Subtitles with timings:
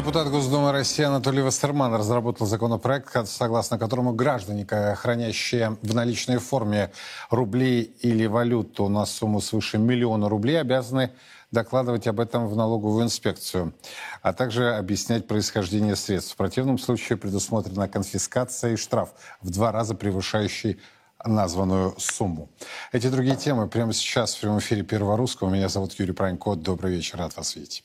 [0.00, 4.64] Депутат Госдумы России Анатолий Вассерман разработал законопроект, согласно которому граждане,
[4.96, 6.90] хранящие в наличной форме
[7.28, 11.10] рубли или валюту на сумму свыше миллиона рублей, обязаны
[11.50, 13.74] докладывать об этом в налоговую инспекцию,
[14.22, 16.32] а также объяснять происхождение средств.
[16.32, 19.10] В противном случае предусмотрена конфискация и штраф
[19.42, 20.80] в два раза превышающий
[21.22, 22.48] названную сумму.
[22.92, 25.50] Эти другие темы прямо сейчас в прямом эфире Первого Русского.
[25.50, 26.54] Меня зовут Юрий Пронько.
[26.54, 27.84] Добрый вечер, рад вас видеть.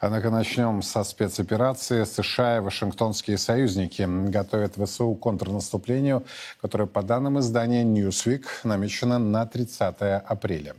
[0.00, 2.04] Однако начнем со спецоперации.
[2.04, 6.24] США и вашингтонские союзники готовят ВСУ к контрнаступлению,
[6.60, 10.74] которое, по данным издания Newsweek, намечено на 30 апреля.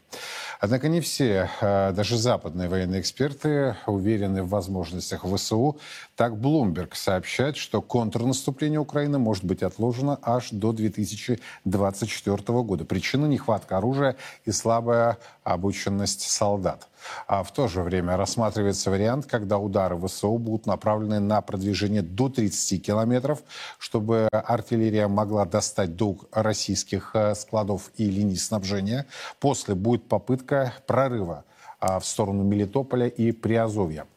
[0.59, 5.79] Однако не все, а, даже западные военные эксперты, уверены в возможностях ВСУ.
[6.17, 12.85] Так, Блумберг сообщает, что контрнаступление Украины может быть отложено аж до 2024 года.
[12.85, 16.87] Причина– нехватка оружия и слабая обученность солдат.
[17.27, 22.29] А в то же время рассматривается вариант, когда удары ВСУ будут направлены на продвижение до
[22.29, 23.43] 30 километров,
[23.77, 29.05] чтобы артиллерия могла достать до российских э, складов и линий снабжения.
[29.39, 31.45] После будет попытка прорыва
[31.79, 34.07] а, в сторону Мелитополя и Приазовья.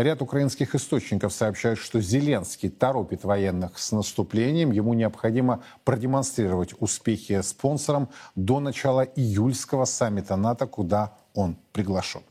[0.00, 4.70] Ряд украинских источников сообщают, что Зеленский торопит военных с наступлением.
[4.70, 12.22] Ему необходимо продемонстрировать успехи спонсорам до начала июльского саммита НАТО, куда он приглашен.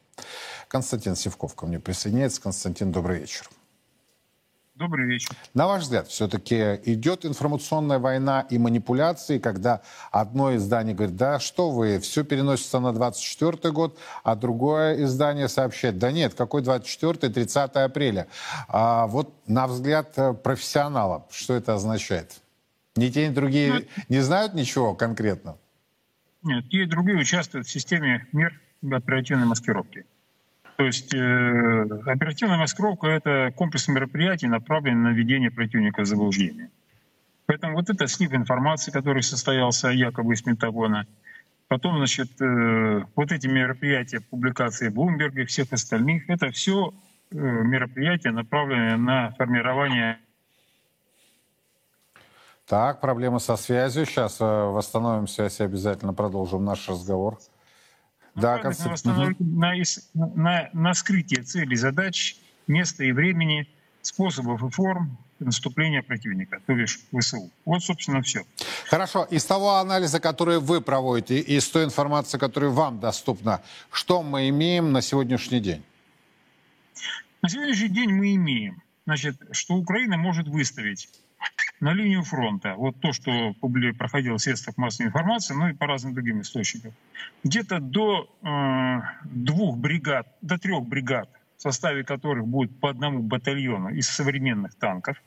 [0.67, 2.42] Константин Севков ко мне присоединяется.
[2.42, 3.47] Константин, добрый вечер.
[4.80, 5.31] Добрый вечер.
[5.53, 11.69] На ваш взгляд, все-таки идет информационная война и манипуляции, когда одно издание говорит, да что
[11.69, 17.72] вы, все переносится на 24 год, а другое издание сообщает, да нет, какой 24 30
[17.75, 18.28] апреля.
[18.69, 22.39] А вот на взгляд э, профессионала, что это означает?
[22.95, 23.88] Ни те, ни другие нет.
[23.97, 25.57] Ну, не знают ничего конкретно?
[26.41, 28.57] Нет, те и другие участвуют в системе мир
[28.89, 30.06] оперативной маскировки.
[30.79, 36.69] То есть э, оперативная маскировка– это комплекс мероприятий, направленный на введение противника в заблуждение.
[37.47, 41.06] Поэтому вот это слив информации, который состоялся якобы из Пентагона,
[41.68, 46.94] потом, значит, э, вот эти мероприятия, публикации Блумберга и всех остальных, это все
[47.31, 50.18] э, мероприятия, направленные на формирование
[52.66, 54.06] так, проблема со связью.
[54.06, 57.38] Сейчас э, восстановим связь и обязательно продолжим наш разговор.
[58.35, 59.35] Да, Константин.
[59.40, 59.73] На,
[60.13, 62.35] на, на скрытие целей, задач,
[62.67, 63.67] места и времени,
[64.01, 67.50] способов и форм наступления противника, то бишь ВСУ.
[67.66, 68.44] Вот, собственно, все.
[68.89, 69.25] Хорошо.
[69.31, 74.50] Из того анализа, который вы проводите, и из той информации, которая вам доступна, что мы
[74.50, 75.84] имеем на сегодняшний день?
[77.41, 81.09] На сегодняшний день мы имеем, значит, что Украина может выставить
[81.79, 82.75] на линию фронта.
[82.75, 83.53] Вот то, что
[83.97, 86.94] проходило в средствах массовой информации, ну и по разным другим источникам.
[87.44, 93.89] Где-то до э, двух бригад, до трех бригад, в составе которых будет по одному батальону
[93.89, 95.22] из современных танков,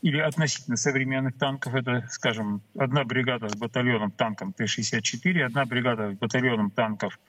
[0.00, 1.74] или относительно современных танков.
[1.74, 7.20] Это, скажем, одна бригада с батальоном танком Т-64, одна бригада с батальоном танков,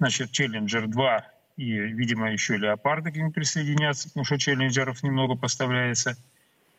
[0.00, 1.22] значит, Челленджер-2
[1.58, 6.16] и, видимо, еще Леопарды к ним присоединятся, потому что Челленджеров немного поставляется–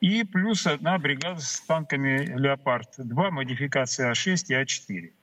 [0.04, 5.14] и плюс одна бригада с танками «Леопард-2», модификация А6 и А4.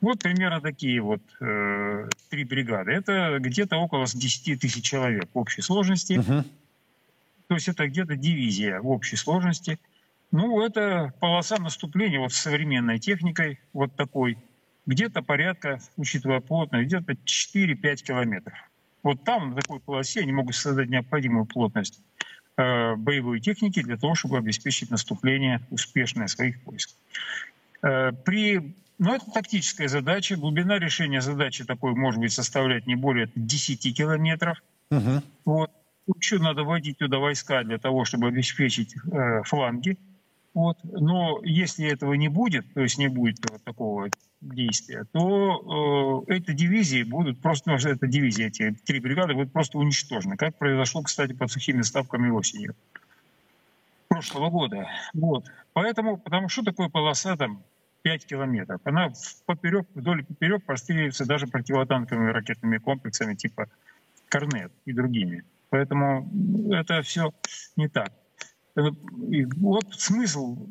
[0.00, 2.90] Вот примерно такие вот э, три бригады.
[2.90, 6.14] Это где-то около 10 тысяч человек в общей сложности.
[6.14, 6.44] Uh-huh.
[7.46, 9.78] То есть это где-то дивизия в общей сложности.
[10.32, 14.38] Ну, это полоса наступления вот с современной техникой, вот такой.
[14.86, 18.58] Где-то порядка, учитывая плотность, где-то 4-5 километров.
[19.04, 22.02] Вот там, на такой полосе, они могут создать необходимую плотность
[22.56, 26.90] боевой техники для того, чтобы обеспечить наступление успешное своих войск.
[27.82, 30.36] Э, при но ну, это тактическая задача.
[30.36, 34.62] Глубина решения задачи такой может быть составлять не более 10 километров.
[34.90, 35.22] Угу.
[35.44, 35.70] Вот.
[36.18, 39.98] Еще надо вводить туда войска для того, чтобы обеспечить э, фланги.
[40.56, 40.78] Вот.
[40.84, 44.08] Но если этого не будет, то есть не будет вот такого
[44.40, 49.76] действия, то э, эти дивизии будут просто, ну, это дивизии, эти три бригады будут просто
[49.76, 52.74] уничтожены, как произошло, кстати, под сухими ставками осенью
[54.08, 54.88] прошлого года.
[55.12, 55.44] Вот.
[55.74, 57.62] Поэтому, потому что такое полоса там
[58.00, 58.80] 5 километров?
[58.84, 59.12] Она
[59.44, 63.68] поперек, вдоль и поперек простреливается даже противотанковыми ракетными комплексами типа
[64.30, 65.44] «Корнет» и другими.
[65.68, 66.26] Поэтому
[66.72, 67.34] это все
[67.76, 68.10] не так.
[68.76, 70.68] Вот смысл.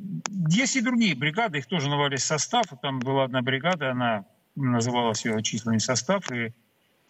[0.47, 2.65] Есть и другие бригады, их тоже навались состав.
[2.81, 4.25] Там была одна бригада, она
[4.55, 6.53] называлась ее численный состав, и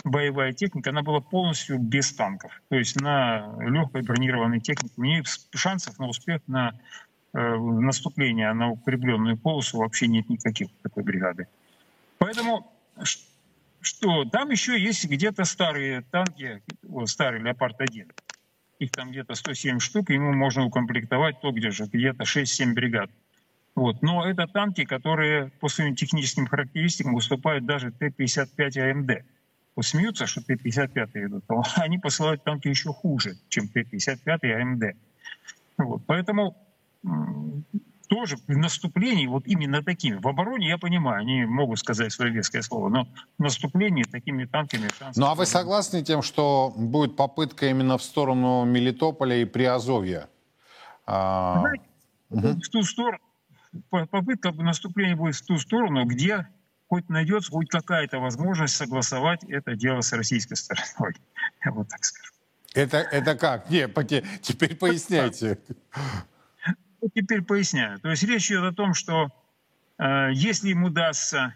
[0.03, 2.51] боевая техника, она была полностью без танков.
[2.69, 4.93] То есть на легкой бронированной технике.
[4.97, 6.73] У нее шансов на успех, на
[7.33, 11.47] э, наступление на укрепленную полосу вообще нет никаких такой бригады.
[12.17, 12.71] Поэтому
[13.85, 18.11] что там еще есть где-то старые танки, вот, старый Леопард-1.
[18.79, 23.09] Их там где-то 107 штук, ему можно укомплектовать то где же, где-то 6-7 бригад.
[23.75, 24.01] Вот.
[24.01, 29.11] Но это танки, которые по своим техническим характеристикам выступают даже Т-55 АМД.
[29.75, 34.95] Вот смеются, что Т-55 идут, а они посылают танки еще хуже, чем Т-55 АМД.
[35.77, 36.01] Вот.
[36.05, 36.55] Поэтому
[38.07, 42.61] тоже в наступлении, вот именно такими, в обороне, я понимаю, они могут сказать свое веское
[42.61, 43.07] слово, но
[43.37, 44.89] в наступлении такими танками...
[45.15, 50.29] Ну а вы согласны тем, что будет попытка именно в сторону Мелитополя и Приазовья?
[51.05, 51.83] А, Знаете,
[52.29, 52.47] угу.
[52.47, 53.19] в ту сторону,
[53.89, 56.47] попытка наступления будет в ту сторону, где
[56.87, 61.15] хоть найдется хоть какая-то возможность согласовать это дело с российской стороной.
[61.65, 62.31] Я вот так скажу.
[62.73, 63.69] Это, это как?
[63.69, 63.87] Не,
[64.41, 65.59] теперь поясняйте.
[67.05, 67.99] Ну, теперь поясняю.
[67.99, 69.29] То есть речь идет о том, что
[69.99, 71.53] э, если им удастся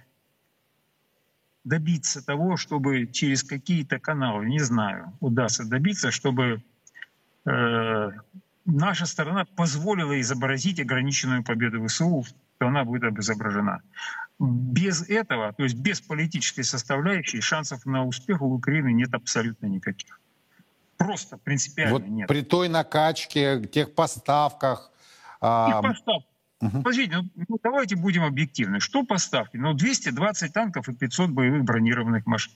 [1.63, 6.61] добиться того, чтобы через какие-то каналы, не знаю, удастся добиться, чтобы
[7.45, 8.11] э,
[8.65, 12.23] наша сторона позволила изобразить ограниченную победу ВСУ,
[12.59, 13.81] то она будет изображена.
[14.37, 20.19] Без этого, то есть без политической составляющей, шансов на успех у Украины нет абсолютно никаких.
[20.97, 22.27] Просто принципиально вот нет.
[22.27, 24.91] При той накачке, тех поставках.
[25.41, 25.81] А...
[25.81, 26.27] поставки.
[26.61, 26.81] Угу.
[26.81, 28.79] Подождите, ну, ну давайте будем объективны.
[28.79, 29.55] Что поставки?
[29.57, 32.51] Ну 220 танков и 500 боевых бронированных машин.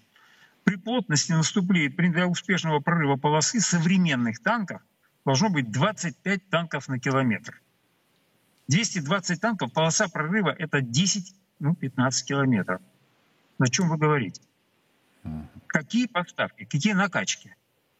[0.63, 4.81] При плотности наступления, для успешного прорыва полосы современных танков
[5.25, 7.61] должно быть 25 танков на километр.
[8.67, 12.81] 220 танков, полоса прорыва— это 10, ну, 15 километров.
[13.59, 14.41] На чем вы говорите?
[15.67, 17.55] Какие поставки, какие накачки?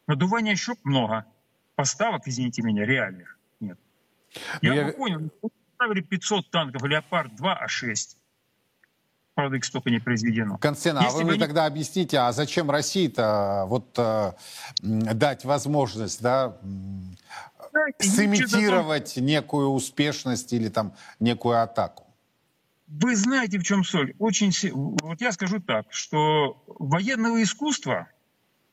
[0.07, 1.25] Надувания щек много.
[1.75, 3.32] Поставок, извините меня, реальных.
[4.61, 4.85] Я, я...
[4.85, 5.29] бы понял,
[5.75, 8.17] ставили 500 танков «Леопард-2», а 6.
[9.35, 10.57] Правда, их столько не произведено.
[10.59, 11.39] Константин, а вы мне они...
[11.39, 14.33] тогда объясните, а зачем России-то вот э,
[14.81, 16.55] дать возможность, да,
[17.71, 22.05] Знаете, сымитировать некую успешность или там некую атаку?
[22.87, 24.13] Вы знаете, в чем соль?
[24.19, 28.07] Очень, вот я скажу так, что военного искусства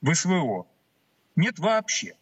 [0.02, 0.66] в СВО
[1.36, 2.16] нет вообще.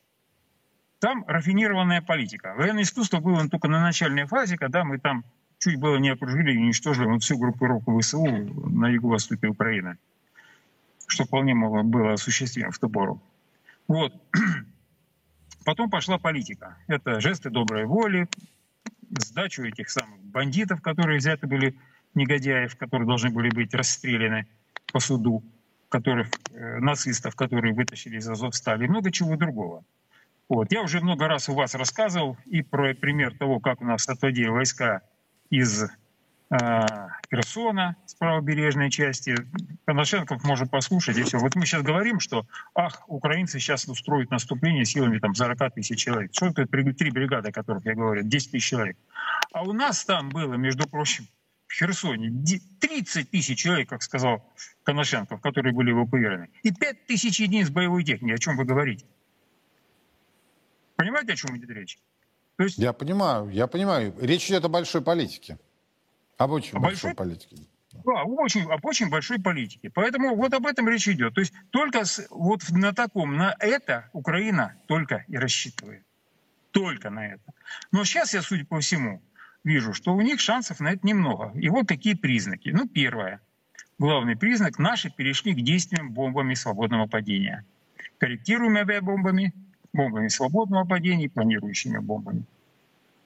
[1.00, 2.54] Там рафинированная политика.
[2.56, 5.24] Военное искусство было только на начальной фазе, когда мы там
[5.58, 9.96] чуть было не окружили и уничтожили всю группировку ВСУ на юго-востоке Украины,
[11.06, 13.22] что вполне могло было осуществимо в ту пору.
[13.86, 14.12] Вот.
[15.64, 16.76] Потом пошла политика.
[16.88, 18.28] Это жесты доброй воли,
[19.10, 21.76] сдачу этих самых бандитов, которые взяты были,
[22.14, 24.46] негодяев, которые должны были быть расстреляны
[24.92, 25.44] по суду,
[25.88, 29.84] которых, э, нацистов, которые вытащили из Азовстали, и много чего другого.
[30.48, 30.72] Вот.
[30.72, 34.48] Я уже много раз у вас рассказывал и про пример того, как у нас отводили
[34.48, 35.02] войска
[35.50, 35.88] из э,
[37.30, 39.34] Херсона с правобережной части.
[39.84, 41.38] Коношенков может послушать, и все.
[41.38, 46.30] Вот мы сейчас говорим, что, ах, украинцы сейчас устроят наступление силами там 40 тысяч человек.
[46.32, 48.96] Что это три бригады, о которых я говорю, 10 тысяч человек.
[49.52, 51.26] А у нас там было, между прочим,
[51.66, 52.30] в Херсоне
[52.80, 54.42] 30 тысяч человек, как сказал
[54.84, 58.32] Коношенков, которые были эвакуированы, и 5 тысяч единиц боевой техники.
[58.32, 59.04] О чем вы говорите?
[60.98, 61.96] Понимаете, о чем идет речь?
[62.56, 62.76] То есть...
[62.76, 64.12] Я понимаю, я понимаю.
[64.20, 65.56] Речь идет о большой политике.
[66.36, 67.56] Об очень о большой, большой политике.
[68.04, 69.90] Да, очень, об очень большой политике.
[69.90, 71.34] Поэтому вот об этом речь идет.
[71.34, 76.02] То есть только с, вот на таком, на это Украина только и рассчитывает.
[76.72, 77.52] Только на это.
[77.92, 79.22] Но сейчас я, судя по всему,
[79.62, 81.52] вижу, что у них шансов на это немного.
[81.54, 82.70] И вот такие признаки.
[82.70, 83.40] Ну, первое.
[84.00, 84.80] Главный признак.
[84.80, 87.64] Наши перешли к действиям бомбами свободного падения.
[88.18, 89.54] Корректируемыми авиабомбами,
[89.98, 92.44] бомбами свободного падения, планирующими бомбами.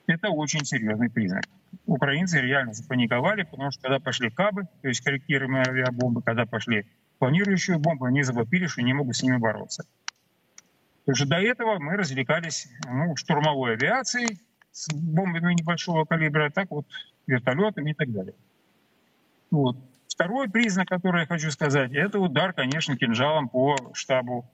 [0.06, 1.44] Это очень серьезный признак.
[1.86, 6.86] Украинцы реально запаниковали, потому что когда пошли кабы, то есть корректируемые авиабомбы, когда пошли
[7.18, 9.84] планирующие бомбы, они завопили, что не могут с ними бороться.
[11.04, 16.86] Потому что до этого мы развлекались ну, штурмовой авиацией с бомбами небольшого калибра, так вот
[17.26, 18.34] вертолетами и так далее.
[19.50, 19.76] Вот.
[20.08, 24.46] Второй признак, который я хочу сказать, это удар, конечно, кинжалом по штабу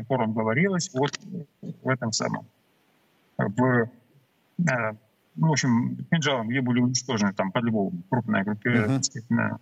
[0.00, 1.18] о котором говорилось вот
[1.60, 2.46] в этом самом,
[3.36, 4.92] в, э,
[5.36, 9.24] ну, в общем, кинжалом, где были уничтожены там по Львову крупная группировка, uh-huh.
[9.28, 9.58] на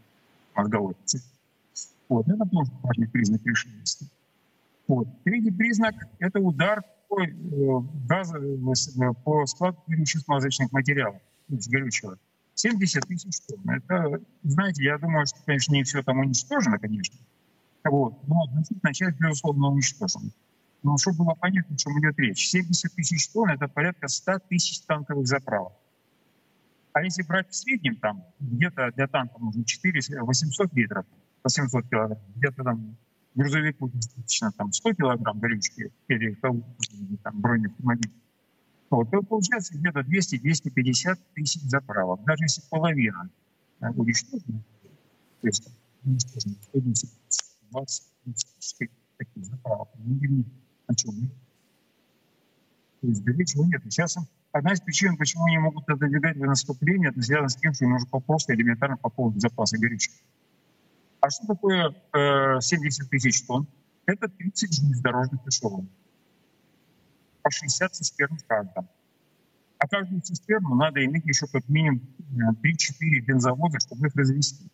[0.54, 1.23] мозголовцы.
[2.09, 4.07] Вот, это тоже важный признак решимости.
[4.87, 5.09] Вот.
[5.25, 12.18] Третий признак– это удар по, э, э, по складу горючих смазочных материалов, то есть горючего.
[12.54, 13.71] 70 тысяч тонн.
[13.71, 17.16] Это, знаете, я думаю, что, конечно, не все там уничтожено, конечно,
[17.85, 18.26] вот.
[18.26, 20.30] Но относительно часть, безусловно, уничтожена.
[20.82, 22.49] Но чтобы было понятно, о чем идет речь.
[22.49, 25.73] 70 тысяч тонн— это порядка 100 тысяч танковых заправок.
[26.92, 31.04] А если брать в среднем, там где-то для танка нужно 4, 800 литров,
[31.44, 32.97] 800 килограмм, где-то там
[33.35, 36.64] грузовику достаточно там 100 килограмм горючки или там,
[37.35, 38.11] бронеавтомобиль,
[38.90, 42.25] вот, то получается где-то 200-250 тысяч заправок.
[42.25, 43.30] Даже если половина
[43.80, 44.62] уничтожена,
[45.40, 45.68] то есть
[47.70, 49.88] 110 20 таких заправок,
[50.87, 51.30] о чем
[53.00, 53.82] То есть ничего нет.
[53.84, 54.16] Сейчас
[54.52, 58.20] одна из причин, почему они могут отодвигать наступление, это связано с тем, что им нужно
[58.20, 60.14] просто элементарно пополнить запасы горючки.
[61.20, 63.66] А что такое э, 70 тысяч тонн?
[64.06, 65.90] Это 30 железнодорожных эшелонов.
[67.42, 68.88] По 60 цистерн в каждом.
[69.78, 74.68] А каждую цистерну надо иметь еще как минимум 3-4 бензовоза, чтобы их развести.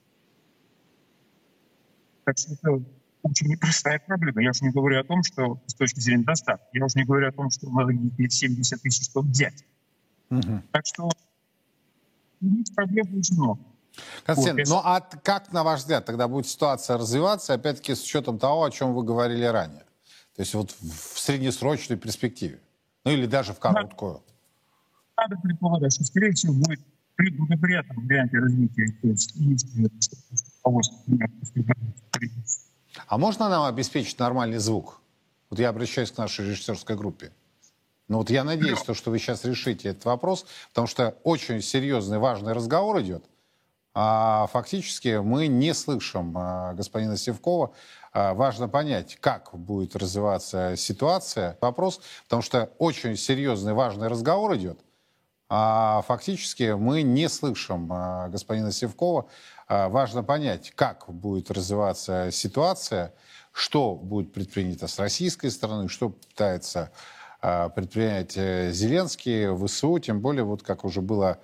[2.25, 2.83] Так что это
[3.23, 4.43] очень непростая проблема.
[4.43, 7.29] Я уже не говорю о том, что с точки зрения доставки, я уже не говорю
[7.29, 9.65] о том, что надо 70 тысяч тонн взять.
[10.31, 10.63] Угу.
[10.73, 11.11] Так что
[12.75, 13.61] проблем очень много.
[14.25, 18.39] Константин, вот, ну а как, на ваш взгляд, тогда будет ситуация развиваться, опять-таки, с учетом
[18.39, 19.85] того, о чем вы говорили ранее?
[20.35, 22.59] То есть вот в среднесрочной перспективе?
[23.05, 24.23] Ну или даже в короткую?
[25.17, 26.81] Надо предполагать, что, скорее всего, будет
[27.15, 29.35] при благоприятном варианте развития, то есть
[33.07, 35.01] а можно нам обеспечить нормальный звук?
[35.51, 37.33] Вот я обращаюсь к нашей режиссерской группе.
[38.09, 42.19] Ну вот я надеюсь, то, что вы сейчас решите этот вопрос, потому что очень серьезный,
[42.19, 43.25] важный разговор идет.
[43.95, 47.73] А фактически мы не слышим а, господина Севкова.
[48.13, 51.57] А, важно понять, как будет развиваться ситуация.
[51.61, 54.81] Вопрос, потому что очень серьезный, важный разговор идет.
[55.49, 59.27] А фактически мы не слышим а, господина Севкова.
[59.67, 63.15] А, важно понять, как будет развиваться ситуация,
[63.53, 66.91] что будет предпринято с российской стороны, что пытается
[67.41, 71.39] а, предпринять э, Зеленский, ВСУ, тем более, вот как уже было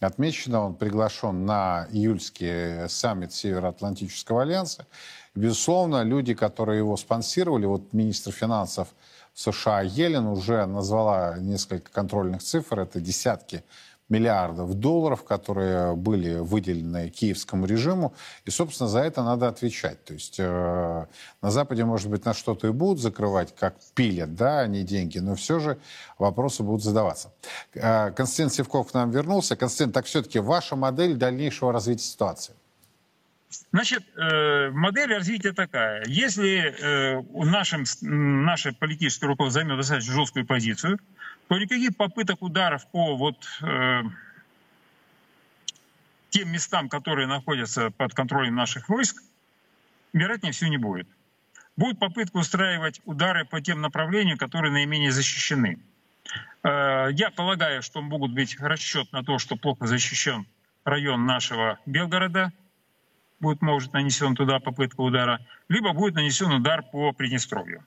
[0.00, 4.86] отмечено, он приглашен на июльский саммит Североатлантического альянса.
[5.34, 8.88] Безусловно, люди, которые его спонсировали, вот министр финансов
[9.34, 13.64] США Елен уже назвала несколько контрольных цифр, это десятки
[14.08, 20.04] миллиардов долларов, которые были выделены киевскому режиму, и, собственно, за это надо отвечать.
[20.04, 21.06] То есть э,
[21.42, 25.34] на Западе, может быть, на что-то и будут закрывать, как пилят, да, они деньги, но
[25.34, 25.78] все же
[26.18, 27.32] вопросы будут задаваться.
[27.74, 29.56] Э, Константин Севков к нам вернулся.
[29.56, 32.54] Константин, так все-таки ваша модель дальнейшего развития ситуации?
[33.72, 36.04] Значит, э, модель развития такая.
[36.06, 40.98] Если э, нашим, наше политическое руководство займет достаточно жесткую позицию,
[41.48, 44.02] то никаких попыток ударов по вот э,
[46.30, 49.22] тем местам, которые находятся под контролем наших войск,
[50.12, 51.08] вероятнее всего не будет.
[51.76, 55.78] Будет попытка устраивать удары по тем направлениям, которые наименее защищены.
[56.64, 60.46] Я полагаю, что могут быть расчет на то, что плохо защищен
[60.84, 62.52] район нашего Белгорода–
[63.40, 67.84] будет, может, нанесен туда попытка удара, либо будет нанесен удар по Приднестровью.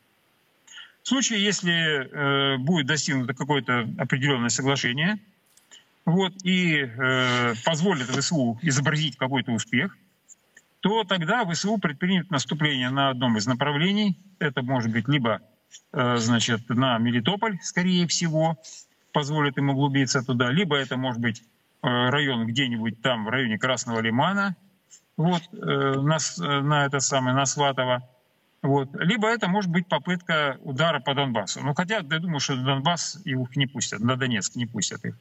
[1.10, 5.18] В случае, если э, будет достигнуто какое-то определенное соглашение,
[6.06, 9.98] вот, и э, позволит ВСУ изобразить какой-то успех,
[10.82, 14.20] то тогда ВСУ предпримет наступление на одном из направлений.
[14.38, 15.42] Это может быть либо
[15.94, 18.60] э, значит, на Мелитополь, скорее всего,
[19.12, 24.00] позволит им углубиться туда, либо это может быть э, район где-нибудь там, в районе Красного
[24.00, 24.56] Лимана–
[25.20, 28.08] вот, э, на, э, на это самое, на Сватово.
[28.62, 28.90] Вот.
[28.96, 31.62] Либо это может быть попытка удара по Донбассу.
[31.62, 35.16] Ну, хотя я думаю, что Донбасс их не пустят, на Донецк не пустят их.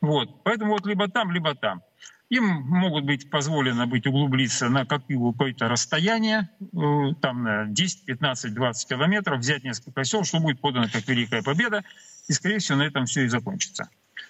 [0.00, 0.42] Вот.
[0.42, 1.82] Поэтому вот либо там, либо там.
[2.30, 8.88] Им могут быть позволено быть углубиться на какое-то расстояние, э, там на 10, 15, 20
[8.88, 11.82] километров, взять несколько сел, что будет подано как великая победа,
[12.28, 13.88] и, скорее всего, на этом все и закончится.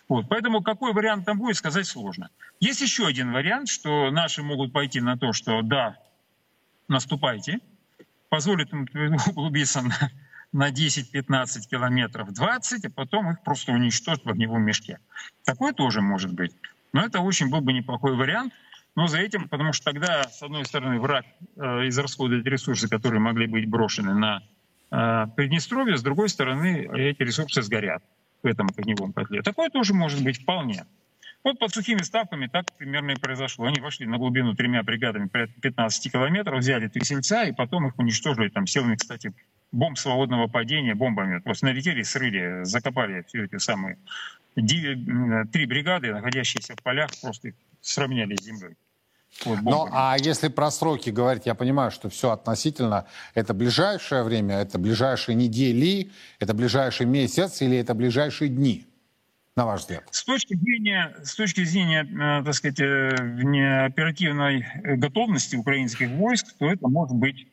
[0.08, 0.30] Вот.
[0.30, 2.30] Поэтому какой вариант там будет, сказать сложно.
[2.58, 5.98] Есть еще один вариант, что наши могут пойти на то, что да,
[6.88, 7.60] наступайте,
[8.30, 8.80] позволит на,
[10.52, 14.98] на 10-15 километров, 20, а потом их просто уничтожить в огневом мешке.
[15.44, 16.52] Такое тоже может быть.
[16.92, 18.54] Но это очень был бы неплохой вариант.
[18.96, 21.24] Но за этим, потому что тогда, с одной стороны, враг
[21.56, 24.42] э, израсходует ресурсы, которые могли быть брошены на
[24.90, 28.02] э, Приднестровье, с другой стороны, эти ресурсы сгорят
[28.42, 29.42] в этом огневом котле.
[29.42, 30.86] Такое тоже может быть вполне.
[31.42, 33.66] Вот под сухими ставками так примерно и произошло.
[33.66, 38.48] Они вошли на глубину тремя бригадами 15 километров, взяли три сельца и потом их уничтожили
[38.50, 39.32] там силами, кстати,
[39.72, 41.38] бомб свободного падения, бомбами.
[41.38, 43.96] Просто налетели, срыли, закопали все эти самые
[44.54, 48.76] три бригады, находящиеся в полях, просто их сравняли с землей.
[49.44, 53.06] Вот, ну, а если про сроки говорить, я понимаю, что все относительно.
[53.34, 58.86] Это ближайшее время, это ближайшие недели, это ближайший месяц или это ближайшие дни,
[59.56, 60.04] на ваш взгляд?
[60.10, 64.66] С точки зрения, с точки зрения э, так сказать, э, оперативной
[64.96, 67.46] готовности украинских войск, то это может быть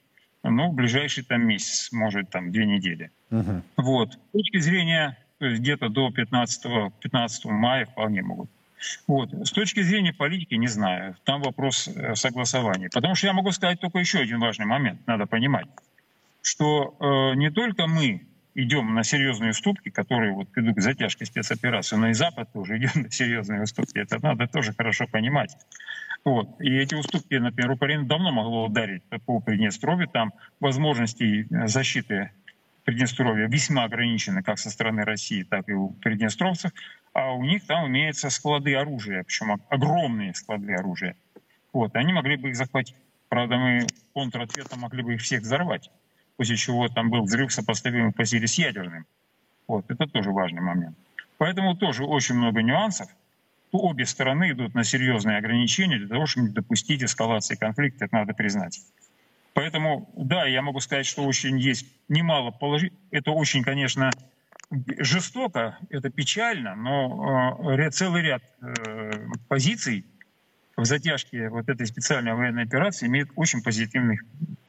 [0.43, 3.11] ну, в ближайший там месяц, может, там две недели.
[3.31, 3.61] Угу.
[3.77, 4.13] Вот.
[4.13, 8.49] С точки зрения, то есть где-то до 15, 15 мая вполне могут.
[9.07, 9.33] Вот.
[9.33, 11.15] С точки зрения политики, не знаю.
[11.23, 12.89] Там вопрос э, согласования.
[12.93, 15.67] Потому что я могу сказать только еще один важный момент, надо понимать,
[16.41, 18.26] что э, не только мы
[18.57, 22.95] идем на серьезные уступки, которые вот ведут к затяжке спецоперации, но и Запад тоже идет
[22.95, 23.99] на серьезные уступки.
[23.99, 25.55] Это надо тоже хорошо понимать.
[26.25, 26.59] Вот.
[26.59, 30.07] И эти уступки, например, Украина давно могла ударить по Приднестровью.
[30.07, 32.31] Там возможности защиты
[32.83, 36.71] Приднестровья весьма ограничены как со стороны России, так и у приднестровцев.
[37.13, 41.15] А у них там имеются склады оружия, причем огромные склады оружия.
[41.73, 41.95] Вот.
[41.95, 42.95] Они могли бы их захватить.
[43.29, 45.91] Правда, мы контратветом могли бы их всех взорвать
[46.37, 49.05] после чего там был взрыв, сопоставимый по силе с ядерным.
[49.67, 50.95] Вот, это тоже важный момент.
[51.37, 53.09] Поэтому тоже очень много нюансов.
[53.71, 58.33] Обе стороны идут на серьезные ограничения для того, чтобы не допустить эскалации конфликта, это надо
[58.33, 58.79] признать.
[59.53, 63.01] Поэтому, да, я могу сказать, что очень есть немало положительных.
[63.11, 64.11] Это очень, конечно,
[64.99, 69.11] жестоко, это печально, но э, целый ряд э,
[69.47, 70.05] позиций
[70.75, 74.19] в затяжке вот этой специальной военной операции имеет очень позитивный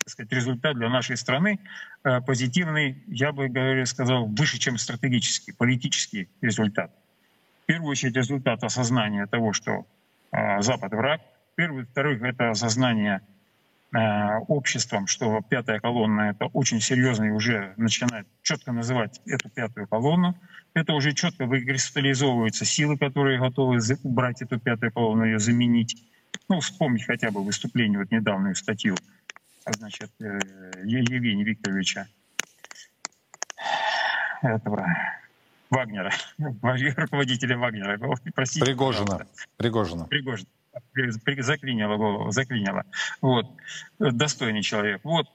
[0.09, 1.59] так сказать, результат для нашей страны,
[2.03, 6.91] э, позитивный, я бы сказал, выше, чем стратегический, политический результат.
[7.65, 9.87] В первую очередь результат осознания того, что
[10.33, 11.21] э, Запад враг.
[11.57, 13.21] Первый, вторых, это осознание
[13.93, 13.99] э,
[14.49, 20.35] обществом, что пятая колонна это очень серьезно и уже начинает четко называть эту пятую колонну.
[20.73, 26.03] Это уже четко выкристаллизовываются силы, которые готовы убрать эту пятую колонну, ее заменить.
[26.49, 28.97] Ну, вспомнить хотя бы выступление, вот недавнюю статью
[29.73, 30.39] значит, э,
[30.85, 32.07] Евгения Викторовича
[34.43, 34.87] этого
[35.71, 36.13] Вагнера,
[36.97, 37.99] руководителя Вагнера.
[38.35, 39.27] Простите, Пригожина.
[39.57, 40.05] Пригожина.
[40.05, 40.49] Пригожина.
[41.41, 42.85] Заклинило голову, заклинило.
[43.21, 43.47] Вот.
[43.99, 45.01] Достойный человек.
[45.05, 45.29] Вот.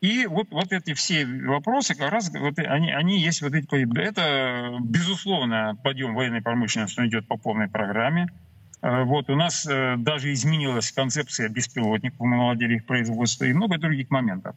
[0.00, 3.98] И вот, вот эти все вопросы, как раз вот они, они есть вот эти...
[3.98, 8.28] Это, безусловно, подъем военной промышленности идет по полной программе.
[8.86, 13.78] Э, вот, у нас э, даже изменилась концепция беспилотников, мы наладили их производство и много
[13.78, 14.54] других моментов.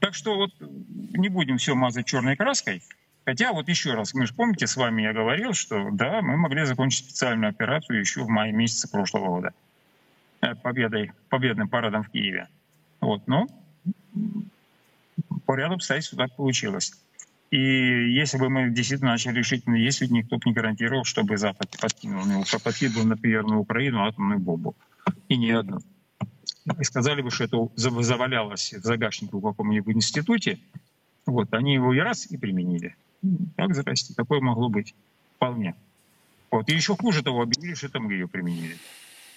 [0.00, 2.82] Так что вот не будем все мазать черной краской.
[3.26, 6.64] Хотя вот еще раз, мы же помните, с вами я говорил, что да, мы могли
[6.64, 9.52] закончить специальную операцию еще в мае месяце прошлого года.
[10.40, 12.48] Э, победой, победным парадом в Киеве.
[13.02, 13.48] Вот, но
[15.44, 16.94] по ряду обстоятельств так получилось.
[17.50, 22.24] И если бы мы действительно начали решительно действовать, никто бы не гарантировал, чтобы Запад подкинул,
[22.26, 24.76] ну, подкинул, например, на Украину атомную бомбу.
[25.28, 25.78] И не одну.
[26.78, 30.58] И сказали бы, что это завалялось в загашнике в каком-нибудь институте,
[31.24, 32.96] вот, они его и раз и применили.
[33.56, 34.94] Так, здрасте, такое могло быть.
[35.36, 35.74] Вполне.
[36.50, 36.68] Вот.
[36.68, 38.76] И еще хуже того, объявили, что мы ее применили.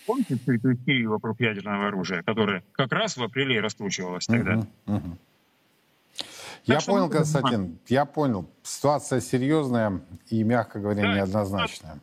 [0.05, 4.55] Помните всю эту вокруг ядерного оружия, которая как раз в апреле раскручивалась тогда?
[4.55, 5.17] Uh-huh, uh-huh.
[6.65, 8.49] Я так понял, Константин, я понял.
[8.63, 11.99] Ситуация серьезная и, мягко говоря, да, неоднозначная.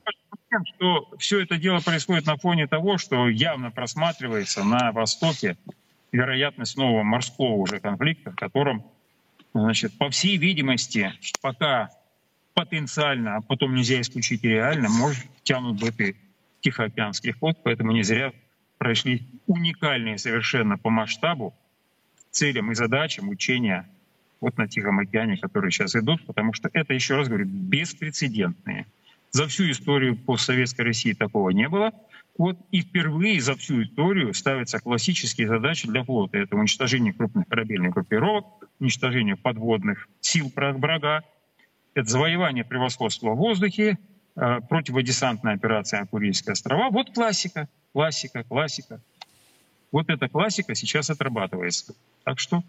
[0.64, 5.56] Что все это дело происходит на фоне того, что явно просматривается на Востоке
[6.10, 8.84] вероятность нового морского уже конфликта, в котором,
[9.52, 11.90] значит, по всей видимости, пока
[12.54, 16.16] потенциально, а потом нельзя исключить и реально, может тянут в этой
[16.60, 18.32] Тихоокеанский флот, поэтому не зря
[18.78, 21.54] прошли уникальные совершенно по масштабу
[22.30, 23.88] целям и задачам учения
[24.40, 28.86] вот на Тихом океане, которые сейчас идут, потому что это, еще раз говорю, беспрецедентные.
[29.30, 31.92] За всю историю постсоветской России такого не было.
[32.38, 36.38] Вот, и впервые за всю историю ставятся классические задачи для флота.
[36.38, 38.46] Это уничтожение крупных корабельных группировок,
[38.78, 41.24] уничтожение подводных сил врага,
[41.94, 43.98] это завоевание превосходства в воздухе,
[44.36, 46.90] э, противодесантная операция на Курильские острова.
[46.90, 49.00] Вот классика, классика, классика.
[49.90, 51.94] Вот эта классика сейчас отрабатывается.
[52.22, 52.62] Так что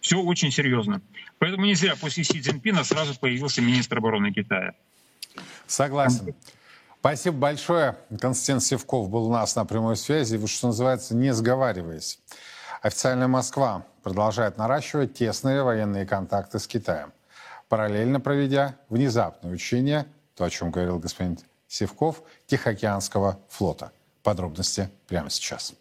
[0.00, 1.00] все очень серьезно.
[1.38, 4.74] Поэтому не зря после Си Цзиньпина сразу появился министр обороны Китая.
[5.66, 6.34] Согласен.
[7.00, 7.96] Спасибо большое.
[8.20, 10.36] Константин Севков был у нас на прямой связи.
[10.36, 12.18] Вы, что называется, не сговариваясь.
[12.82, 17.12] Официальная Москва продолжает наращивать тесные военные контакты с Китаем,
[17.68, 23.92] параллельно проведя внезапное учение, то, о чем говорил господин Севков, Тихоокеанского флота.
[24.22, 25.74] Подробности прямо сейчас.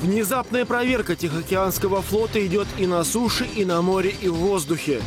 [0.00, 5.00] Внезапная проверка Тихоокеанского флота идет и на суше, и на море, и в воздухе.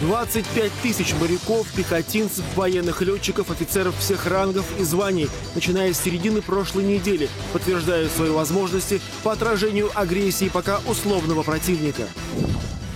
[0.00, 6.42] Двадцать пять тысяч моряков, пехотинцев, военных летчиков, офицеров всех рангов и званий, начиная с середины
[6.42, 12.08] прошлой недели, подтверждают свои возможности по отражению агрессии пока условного противника.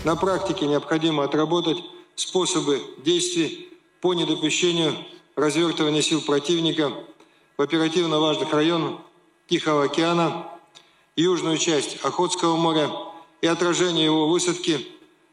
[0.04, 1.78] На практике необходимо отработать
[2.14, 4.94] способы действий по недопущению
[5.34, 6.92] развертывания сил противника
[7.56, 9.00] в оперативно важных районах
[9.48, 10.48] Тихого океана,
[11.14, 12.90] южную часть Охотского моря
[13.40, 14.86] и отражение его высадки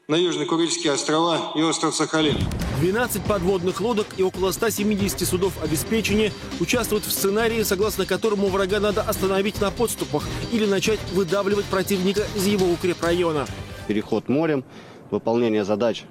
[0.07, 2.37] на Южно-Курильские острова и остров Сахалин.
[2.79, 9.01] 12 подводных лодок и около 170 судов обеспечения участвуют в сценарии, согласно которому врага надо
[9.01, 13.47] остановить на подступах или начать выдавливать противника из его укрепрайона.
[13.87, 14.63] Переход морем,
[15.11, 16.03] выполнение задач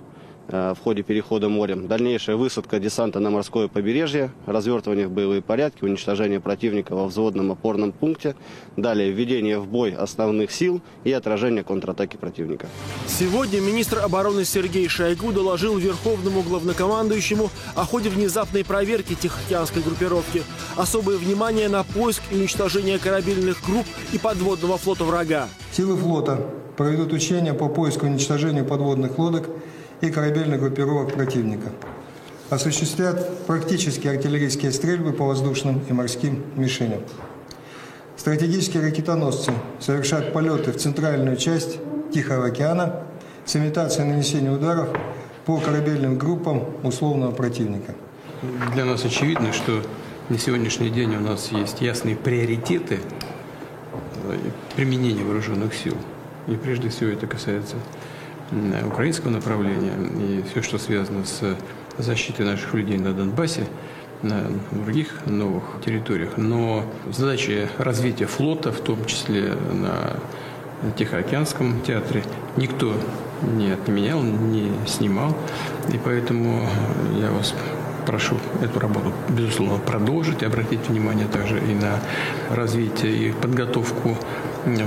[0.52, 1.88] в ходе перехода морем.
[1.88, 7.92] Дальнейшая высадка десанта на морское побережье, развертывание в боевые порядки, уничтожение противника во взводном опорном
[7.92, 8.36] пункте,
[8.76, 12.66] далее введение в бой основных сил и отражение контратаки противника.
[13.06, 20.42] Сегодня министр обороны Сергей Шойгу доложил верховному главнокомандующему о ходе внезапной проверки Тихоокеанской группировки.
[20.76, 25.48] Особое внимание на поиск и уничтожение корабельных групп и подводного флота врага.
[25.72, 29.48] Силы флота проведут учения по поиску и уничтожению подводных лодок
[30.02, 31.70] и корабельных группировок противника.
[32.50, 37.00] Осуществлять практические артиллерийские стрельбы по воздушным и морским мишеням.
[38.16, 41.78] Стратегические ракетоносцы совершают полеты в центральную часть
[42.12, 43.04] Тихого океана
[43.46, 44.90] с имитацией нанесения ударов
[45.46, 47.94] по корабельным группам условного противника.
[48.74, 49.82] Для нас очевидно, что
[50.28, 52.98] на сегодняшний день у нас есть ясные приоритеты
[54.24, 54.38] э,
[54.76, 55.96] применения вооруженных сил.
[56.48, 57.76] И прежде всего это касается
[58.86, 61.56] украинского направления и все, что связано с
[61.98, 63.66] защитой наших людей на Донбассе,
[64.22, 66.36] на других новых территориях.
[66.36, 70.16] Но задачи развития флота, в том числе на
[70.96, 72.24] Тихоокеанском театре,
[72.56, 72.94] никто
[73.56, 75.36] не отменял, не снимал.
[75.92, 76.68] И поэтому
[77.18, 77.54] я вас
[78.06, 82.00] прошу эту работу, безусловно, продолжить, и обратить внимание также и на
[82.50, 84.16] развитие и подготовку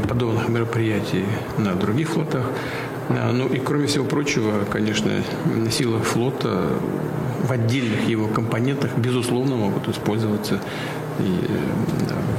[0.07, 1.25] подобных мероприятий
[1.57, 2.45] на других флотах.
[3.09, 5.23] Ну и кроме всего прочего, конечно,
[5.71, 6.73] силы флота
[7.43, 10.59] в отдельных его компонентах, безусловно, могут использоваться
[11.19, 11.39] и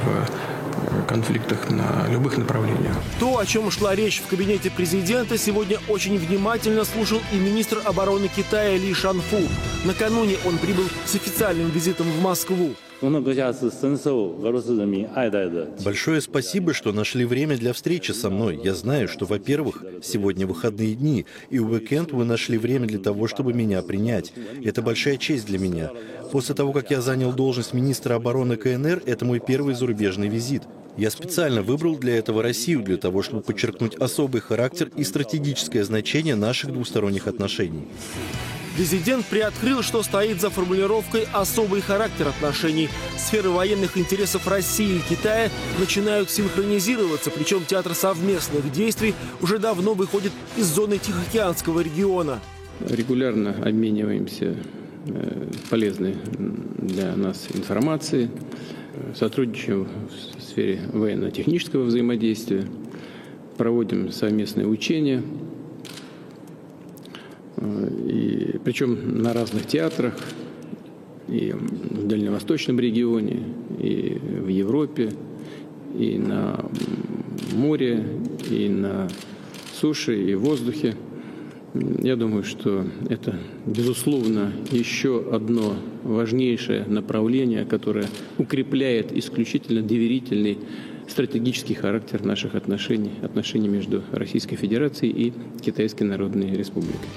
[0.05, 2.95] в конфликтах на любых направлениях.
[3.21, 8.29] То, о чем шла речь в кабинете президента, сегодня очень внимательно слушал и министр обороны
[8.29, 9.43] Китая Ли Шанфу.
[9.85, 12.75] Накануне он прибыл с официальным визитом в Москву.
[15.85, 18.59] Большое спасибо, что нашли время для встречи со мной.
[18.63, 23.27] Я знаю, что, во-первых, сегодня выходные дни, и в уикенд вы нашли время для того,
[23.27, 24.33] чтобы меня принять.
[24.65, 25.91] Это большая честь для меня.
[26.33, 30.63] После того, как я занял должность министра обороны КНР, это мой первый зарубежный визит.
[30.97, 36.35] Я специально выбрал для этого Россию, для того, чтобы подчеркнуть особый характер и стратегическое значение
[36.35, 37.89] наших двусторонних отношений.
[38.77, 42.91] Президент приоткрыл, что стоит за формулировкой «особый характер отношений».
[43.17, 45.49] Сферы военных интересов России и Китая
[45.81, 52.41] начинают синхронизироваться, причем театр совместных действий уже давно выходит из зоны Тихоокеанского региона.
[52.87, 54.57] Регулярно обмениваемся
[55.07, 58.29] э, полезной для нас информацией,
[59.15, 59.89] сотрудничаем
[60.37, 62.67] в сфере военно-технического взаимодействия,
[63.57, 65.23] проводим совместные учения–
[67.59, 70.15] и, причем на разных театрах,
[71.29, 73.43] и в Дальневосточном регионе,
[73.81, 75.11] и в Европе,
[75.99, 76.65] и на
[77.55, 78.05] море,
[78.51, 79.09] и на
[79.75, 80.95] суше, и в воздухе.
[82.03, 88.07] Я думаю, что это, безусловно, еще одно важнейшее направление, которое
[88.39, 90.59] укрепляет исключительно доверительный
[91.09, 97.09] стратегический характер наших отношений, отношений между Российской Федерацией и Китайской Народной Республикой.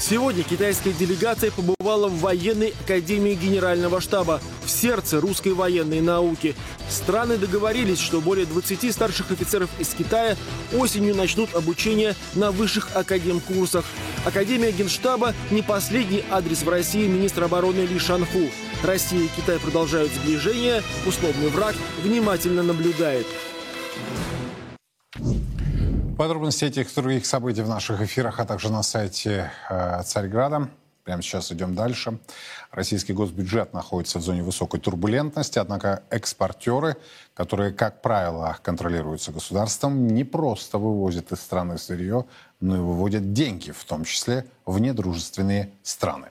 [0.00, 6.56] Сегодня китайская делегация побывала в военной академии Генерального штаба, в сердце русской военной науки.
[6.88, 10.38] Страны договорились, что более 20 старших офицеров из Китая
[10.72, 13.84] осенью начнут обучение на высших академ-курсах.
[14.24, 18.50] Академия Генштаба– не последний адрес в России министра обороны Ли Шанху.
[18.82, 23.26] Россия и Китай продолжают сближение, условный враг внимательно наблюдает.
[26.20, 30.68] Подробности этих и других событий в наших эфирах, а также на сайте э, Царьграда.
[31.02, 32.18] Прямо сейчас идем дальше.
[32.72, 36.98] Российский госбюджет находится в зоне высокой турбулентности, однако экспортеры,
[37.32, 42.26] которые, как правило, контролируются государством, не просто вывозят из страны сырье,
[42.60, 46.28] но и выводят деньги, в том числе в недружественные страны.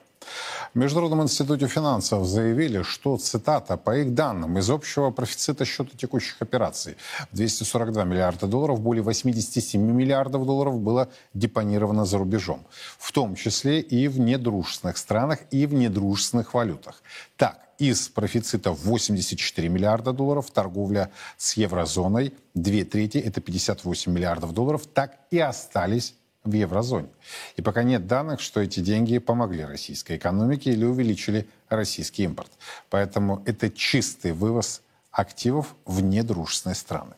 [0.74, 6.36] В Международном институте финансов заявили, что, цитата, по их данным, из общего профицита счета текущих
[6.40, 6.96] операций
[7.32, 12.66] 242 миллиарда долларов, более 87 миллиардов долларов было депонировано за рубежом,
[12.98, 17.02] в том числе и в недружественных странах, и в недружественных валютах.
[17.36, 24.86] Так, из профицита 84 миллиарда долларов, торговля с еврозоной, две трети, это 58 миллиардов долларов,
[24.86, 27.08] так и остались в еврозоне.
[27.56, 32.50] И пока нет данных, что эти деньги помогли российской экономике или увеличили российский импорт.
[32.88, 37.14] Поэтому это чистый вывоз активов в недружественные страны.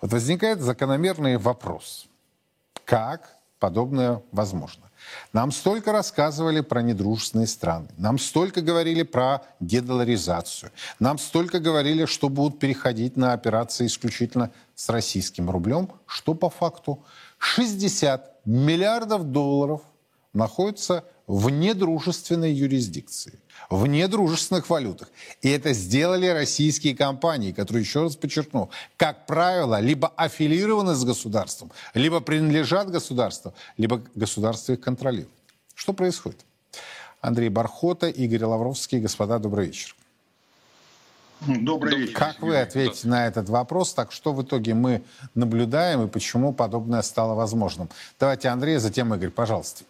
[0.00, 2.06] Вот возникает закономерный вопрос.
[2.84, 4.86] Как подобное возможно?
[5.32, 7.88] Нам столько рассказывали про недружественные страны.
[7.96, 10.72] Нам столько говорили про дедоларизацию.
[10.98, 15.90] Нам столько говорили, что будут переходить на операции исключительно с российским рублем.
[16.06, 17.04] Что по факту?
[17.46, 19.82] 60 миллиардов долларов
[20.32, 23.38] находятся в недружественной юрисдикции,
[23.70, 25.10] в недружественных валютах.
[25.42, 31.70] И это сделали российские компании, которые, еще раз подчеркну, как правило, либо аффилированы с государством,
[31.94, 35.30] либо принадлежат государству, либо государство их контролирует.
[35.74, 36.44] Что происходит?
[37.20, 39.00] Андрей Бархота, Игорь Лавровский.
[39.00, 39.96] Господа, добрый вечер.
[41.40, 42.14] Добрый вечер.
[42.14, 43.92] Как вы ответите на этот вопрос?
[43.94, 45.02] Так что в итоге мы
[45.34, 47.88] наблюдаем и почему подобное стало возможным?
[48.18, 49.84] Давайте Андрей, затем Игорь, пожалуйста.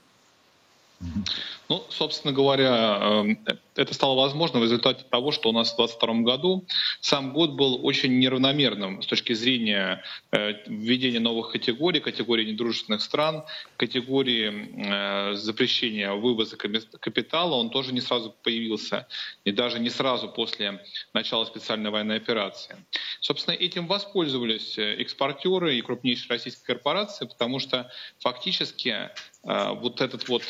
[1.69, 3.39] Ну, собственно говоря, эм,
[3.77, 6.65] это стало возможно в результате того, что у нас в 2022 году
[7.01, 10.03] сам год был очень неравномерным с точки зрения
[10.33, 13.45] э, введения новых категорий, категории недружественных стран,
[13.77, 17.55] категории э, запрещения вывоза капитала.
[17.55, 19.07] Он тоже не сразу появился,
[19.45, 22.77] и даже не сразу после начала специальной военной операции.
[23.21, 29.11] Собственно, этим воспользовались э, экспортеры и крупнейшие российские корпорации, потому что фактически
[29.43, 30.43] вот этот вот,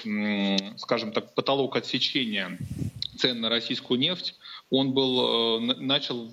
[0.79, 2.59] скажем так, потолок отсечения
[3.19, 4.35] цен на российскую нефть,
[4.71, 6.31] он был, э, начал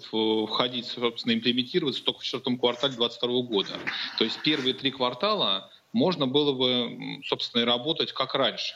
[0.48, 3.80] входить, собственно, имплементироваться только в четвертом квартале 2022 года.
[4.18, 8.76] То есть первые три квартала можно было бы, собственно, и работать как раньше.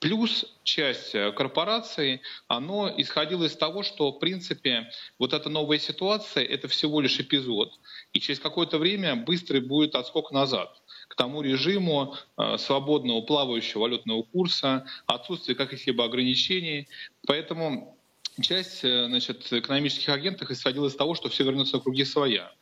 [0.00, 6.44] Плюс часть э, корпораций, оно исходило из того, что, в принципе, вот эта новая ситуация—
[6.44, 7.72] это всего лишь эпизод.
[8.12, 10.77] И через какое-то время быстрый будет отскок назад
[11.08, 16.88] к тому режиму э, свободного плавающего валютного курса, отсутствие каких-либо ограничений.
[17.26, 17.98] Поэтому
[18.40, 22.52] часть э, значит, экономических агентов исходила из того, что все вернется в круги своя.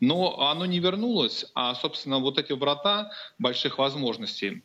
[0.00, 4.62] Но оно не вернулось, а, собственно, вот эти врата больших возможностей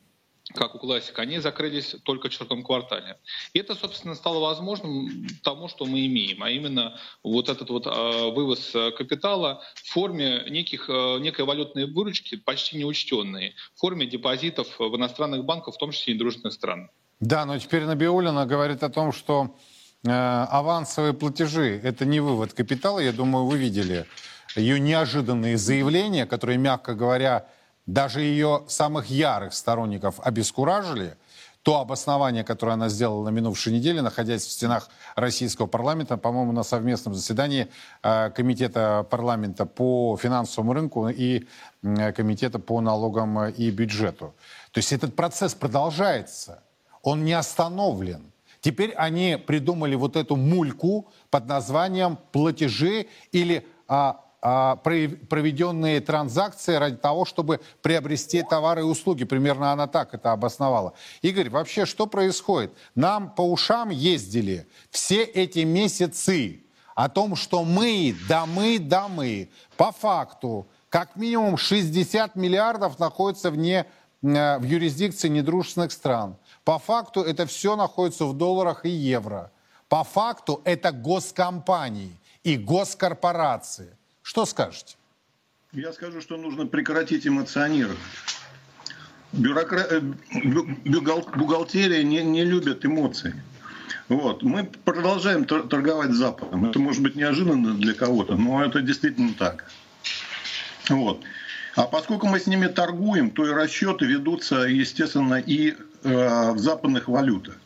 [0.54, 3.18] как у классика, они закрылись только в четвертом квартале.
[3.54, 8.32] И это, собственно, стало возможным тому, что мы имеем, а именно вот этот вот э,
[8.32, 14.96] вывоз капитала в форме неких, э, некой валютной выручки, почти неучтенной, в форме депозитов в
[14.96, 16.90] иностранных банках, в том числе и дружественных стран.
[17.20, 19.56] Да, но теперь Набиулина говорит о том, что
[20.06, 23.00] э, авансовые платежи– это не вывод капитала.
[23.00, 24.06] Я думаю, вы видели
[24.56, 27.48] ее неожиданные заявления, которые, мягко говоря,
[27.86, 31.18] даже ее самых ярых сторонников обескуражили,
[31.64, 36.64] то обоснование, которое она сделала на минувшей неделе, находясь в стенах российского парламента, по-моему, на
[36.64, 37.68] совместном заседании
[38.02, 41.48] э, Комитета парламента по финансовому рынку и
[41.84, 44.34] э, Комитета по налогам и бюджету.
[44.72, 46.64] То есть этот процесс продолжается,
[47.04, 48.32] он не остановлен.
[48.62, 57.26] Теперь они придумали вот эту мульку под названием платежи или а, проведенные транзакции ради того,
[57.26, 59.26] чтобы приобрести товары и услуги.
[59.26, 60.94] Примерно она так это обосновала.
[61.22, 62.74] Игорь, вообще что происходит?
[62.96, 66.64] Нам по ушам ездили все эти месяцы
[66.96, 73.52] о том, что мы, да мы, да мы, по факту, как минимум 60 миллиардов находится
[73.52, 73.86] вне,
[74.22, 76.38] э, в юрисдикции недружественных стран.
[76.64, 79.52] По факту это все находится в долларах и евро.
[79.88, 83.99] По факту это госкомпании и госкорпорации.
[84.30, 84.96] Что скажете?
[85.74, 87.98] Я скажу, что нужно прекратить эмоционировать.
[89.34, 89.80] Бюрокра...
[89.90, 90.02] Э,
[91.36, 93.34] бухгалтерия не, не любит эмоции.
[94.08, 94.44] Вот.
[94.44, 96.70] Мы продолжаем торговать Западом.
[96.70, 99.66] Это может быть неожиданно для кого-то, но это действительно так.
[100.90, 101.24] Вот.
[101.76, 107.08] А поскольку мы с ними торгуем, то и расчеты ведутся, естественно, и э, в западных
[107.08, 107.58] валютах.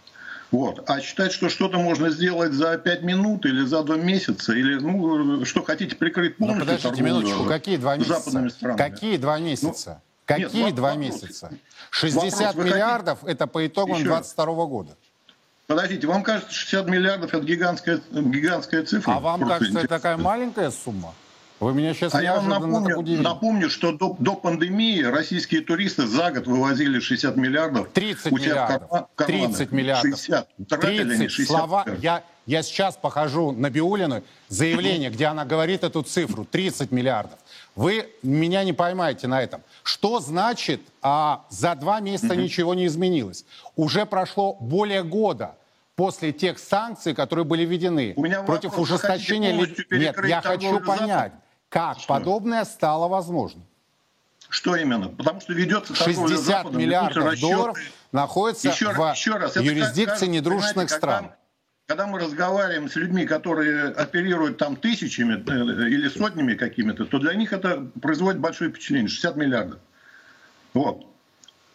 [0.54, 0.88] Вот.
[0.88, 5.44] А считать, что что-то можно сделать за 5 минут или за 2 месяца, или, ну,
[5.46, 8.76] что хотите, прикрыть ну, полностью ну, подождите минуточку, какие 2 месяца?
[8.78, 9.90] Какие 2 месяца?
[9.90, 11.04] Ну, какие нет, 2 вопрос.
[11.04, 11.52] месяца?
[11.90, 13.34] 60 вопрос, миллиардов хотите...
[13.34, 14.96] это по итогам 22 года.
[15.66, 19.14] Подождите, вам кажется, 60 миллиардов это гигантская, гигантская цифра?
[19.14, 21.16] А вам кажется, это такая маленькая сумма?
[21.64, 26.32] Вы меня сейчас а я вам напомню, напомню, что до, до пандемии российские туристы за
[26.32, 27.90] год вывозили 60 миллиардов.
[27.94, 28.90] 30 миллиардов.
[29.16, 30.20] Карма, 30 миллиардов.
[30.20, 30.50] 60.
[30.68, 31.86] 30 60 слова.
[32.02, 36.44] Я, я сейчас похожу на Биулину заявление, где она говорит эту цифру.
[36.44, 37.40] 30 миллиардов.
[37.76, 39.62] Вы меня не поймаете на этом.
[39.84, 43.46] Что значит, а за два месяца ничего не изменилось?
[43.78, 45.56] Уже прошло более года
[45.96, 48.14] после тех санкций, которые были введены
[48.46, 49.54] против вопрос, ужесточения...
[49.92, 51.32] Нет, я хочу понять.
[51.74, 52.08] Как что?
[52.08, 53.66] подобное стало возможным?
[54.50, 55.10] Что именно?
[55.10, 57.42] Потому что ведется торговля 60 Западом, миллиардов расчеты.
[57.54, 57.78] долларов
[58.12, 61.24] находится Еще, в раз- еще раз, как- юрисдикции кажется, недружественных стран.
[61.88, 67.18] Когда, когда мы разговариваем с людьми, которые оперируют там тысячами э, или сотнями какими-то, то
[67.18, 69.08] для них это производит большое впечатление.
[69.08, 69.80] 60 миллиардов.
[70.76, 71.08] Вот.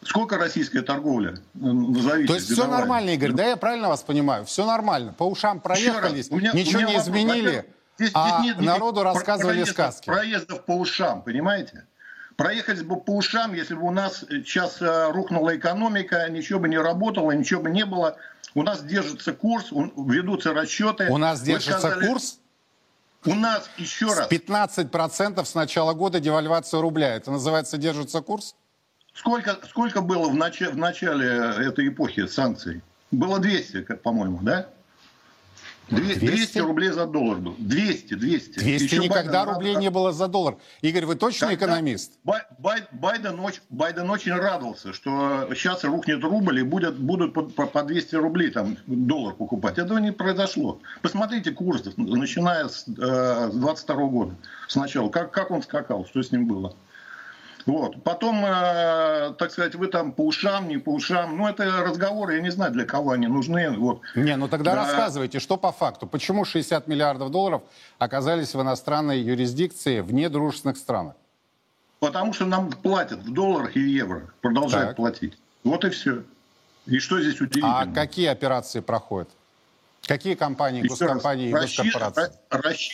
[0.04, 1.30] Сколько российская торговля?
[1.32, 2.28] э, Назовите.
[2.28, 4.44] То есть все нормально, Игорь, да, я правильно вас понимаю?
[4.44, 5.12] Все нормально.
[5.18, 7.08] По ушам Еще проехались, раз, у меня- ничего меня не вопрос.
[7.08, 7.64] изменили,
[7.98, 10.06] здесь- а здесь нет народу рассказывали проездов- сказки.
[10.06, 11.86] Проездов по ушам, понимаете?
[12.36, 16.78] Проехать бы по ушам, если бы у нас сейчас э, рухнула экономика, ничего бы не
[16.78, 18.16] работало, ничего бы не было.
[18.54, 21.08] У нас держится курс, ведутся расчеты.
[21.10, 22.38] У нас держится сказали, курс
[23.26, 27.16] У нас, еще раз, 15% с начала года девальвация рубля.
[27.16, 28.54] Это называется держится курс?
[29.14, 31.26] сколько, сколько было в, начале, в начале
[31.66, 32.82] этой эпохи санкций?
[33.10, 34.68] Было 200, как, по-моему, да?
[35.90, 36.18] Две- 200?
[36.26, 37.54] 200 рублей за доллар был.
[37.58, 38.58] 200, 200.
[38.58, 40.56] 200 Еще никогда Байден рублей рад- не было за доллар.
[40.82, 42.12] Игорь, вы точно Когда экономист?
[42.24, 47.42] Бай- Бай- Байден, очень, Байден очень радовался, что сейчас рухнет рубль и будет, будут по,
[47.42, 49.78] по- по 200 рублей там, доллар покупать.
[49.78, 50.78] Этого не произошло.
[51.02, 54.34] Посмотрите курс, начиная с, э, с 22 года.
[54.68, 56.74] Сначала, как, как он скакал, что с ним было.
[57.68, 58.02] Вот.
[58.02, 61.36] Потом, э, так сказать, вы там по ушам, не по ушам.
[61.36, 63.68] Ну, это разговоры, я не знаю, для кого они нужны.
[63.76, 64.00] Вот.
[64.16, 64.84] Не, ну тогда Да.
[64.84, 66.06] рассказывайте, что по факту.
[66.06, 67.60] Почему 60 миллиардов долларов
[67.98, 71.14] оказались в иностранной юрисдикции в недружественных странах?
[72.00, 74.22] Потому что нам платят в долларах и евро.
[74.40, 74.96] Продолжают Так.
[74.96, 75.36] платить.
[75.62, 76.22] Вот и все.
[76.86, 77.80] И что здесь удивительного?
[77.80, 79.28] А какие операции проходят?
[80.06, 82.32] Какие компании, Еще раз, госкомпании и расщи- госкорпорации?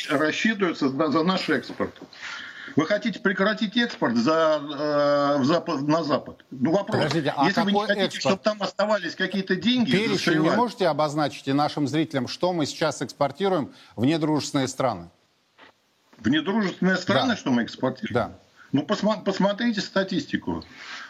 [0.08, 1.94] рассчитываются за наш экспорт.
[2.76, 6.44] Вы хотите прекратить экспорт за, э, в запад, на Запад?
[6.50, 6.96] Ну вопрос.
[6.96, 8.22] Подождите, а Если вы не хотите, экспорт?
[8.22, 13.02] чтобы там оставались какие-то деньги, Перечень не можете обозначить и нашим зрителям, что мы сейчас
[13.02, 15.08] экспортируем в недружественные страны?
[16.18, 17.36] в недружественные страны, Да.
[17.36, 18.14] что мы экспортируем?
[18.14, 18.32] Да.
[18.72, 20.64] Ну, посма- посмотрите статистику.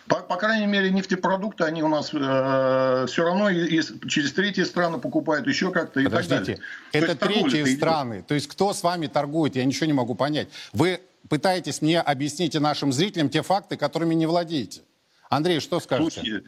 [0.08, 4.98] По, по крайней мере, нефтепродукты, они у нас все равно и- и через третьи страны
[4.98, 6.60] покупают, еще как-то и так Подождите,
[6.92, 7.06] далее.
[7.06, 7.76] То это третьи идет.
[7.78, 8.24] страны.
[8.26, 10.48] То есть кто с вами торгует, я ничего не могу понять.
[10.72, 14.82] Вы пытаетесь мне объяснить и нашим зрителям те факты, которыми не владеете.
[15.30, 16.42] Андрей, что скажете?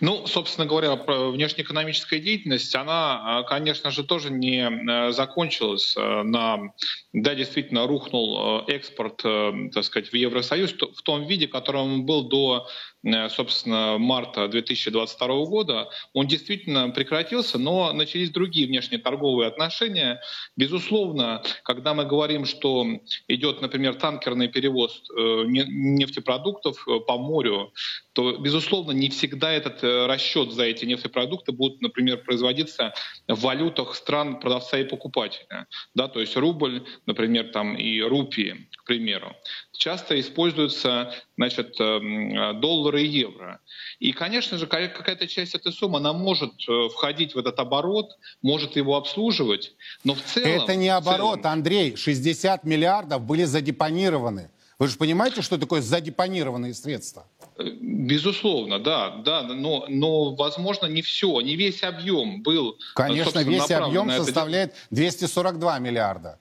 [0.00, 6.72] Ну, собственно говоря, внешнеэкономическая деятельность, она, а, конечно же, тоже не э, закончилась э, на...
[7.12, 9.22] Да, действительно, рухнул э, экспорт,
[9.72, 12.68] так сказать, в Евросоюз в том виде, которым он был до,
[13.30, 15.88] собственно, марта 2022 года.
[16.12, 20.20] Он действительно прекратился, но начались другие внешнеторговые отношения.
[20.56, 22.86] Безусловно, когда мы говорим, что
[23.28, 27.72] идет, например, танкерный перевоз э, не- нефтепродуктов э, по морю,
[28.12, 32.92] то, безусловно, не всегда этот э, расчет за эти нефтепродукты будет, например, производиться
[33.28, 35.66] в валютах стран продавца и покупателя.
[35.94, 39.34] Да, то есть рубль, например, там и рупии, к примеру.
[39.80, 43.60] Часто используются значит, эм, доллары и евро.
[43.98, 48.10] И, конечно же, ка- какая-то часть этой суммы, она может э, входить в этот оборот,
[48.42, 49.72] может его обслуживать,
[50.04, 50.50] но в целом...
[50.64, 51.96] Это не оборот, целом- Андрей.
[51.96, 54.50] 60 миллиардов были задепонированы.
[54.78, 57.26] Вы же понимаете, что такое задепонированные средства?
[57.58, 62.72] Безусловно, да, да, но, но возможно не все, не весь объем был.
[62.72, 66.38] э, Конечно, весь объем составляет 242 миллиарда.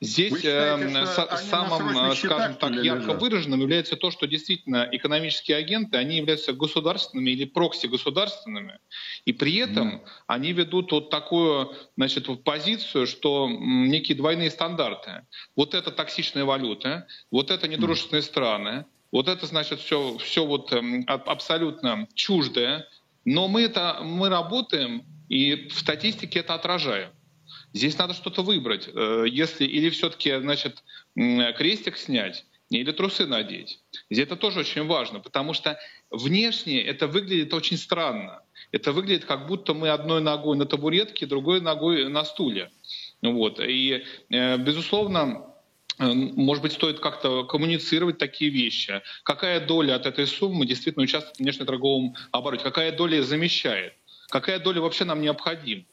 [0.00, 3.22] Здесь считаете, э, самым, срочных э, счетах, скажем так, ярко лежат?
[3.22, 8.78] выраженным является то, что действительно экономические агенты, они являются государственными или прокси-государственными,
[9.24, 15.26] и при этом они ведут вот такую значит, позицию, что некие двойные стандарты.
[15.56, 21.04] Вот это токсичная валюта, вот это недружественные страны, вот это, значит, все, все вот эм,
[21.06, 22.86] аб- абсолютно чуждое,
[23.24, 27.10] но мы, это, мы работаем и в статистике это отражаем.
[27.76, 28.88] Здесь надо что-то выбрать.
[28.88, 30.82] Э, Если или все-таки, значит,
[31.14, 33.80] крестик снять, или трусы надеть.
[34.10, 35.78] Здесь это тоже очень важно, потому что
[36.10, 38.42] внешне это выглядит очень странно.
[38.72, 42.70] Это выглядит, как будто мы одной ногой на табуретке, другой ногой на стуле.
[43.22, 43.60] Вот.
[43.60, 45.54] И, э, безусловно,
[45.98, 49.02] э, может быть, стоит как-то коммуницировать такие вещи.
[49.22, 52.64] Какая доля от этой суммы действительно участвует в внешнеторговом обороте?
[52.64, 53.92] Какая доля замещает?
[54.28, 55.84] Какая доля вообще нам необходима?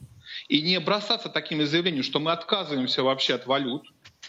[0.48, 3.84] И не бросаться такими заявлениями, что мы отказываемся вообще от валют,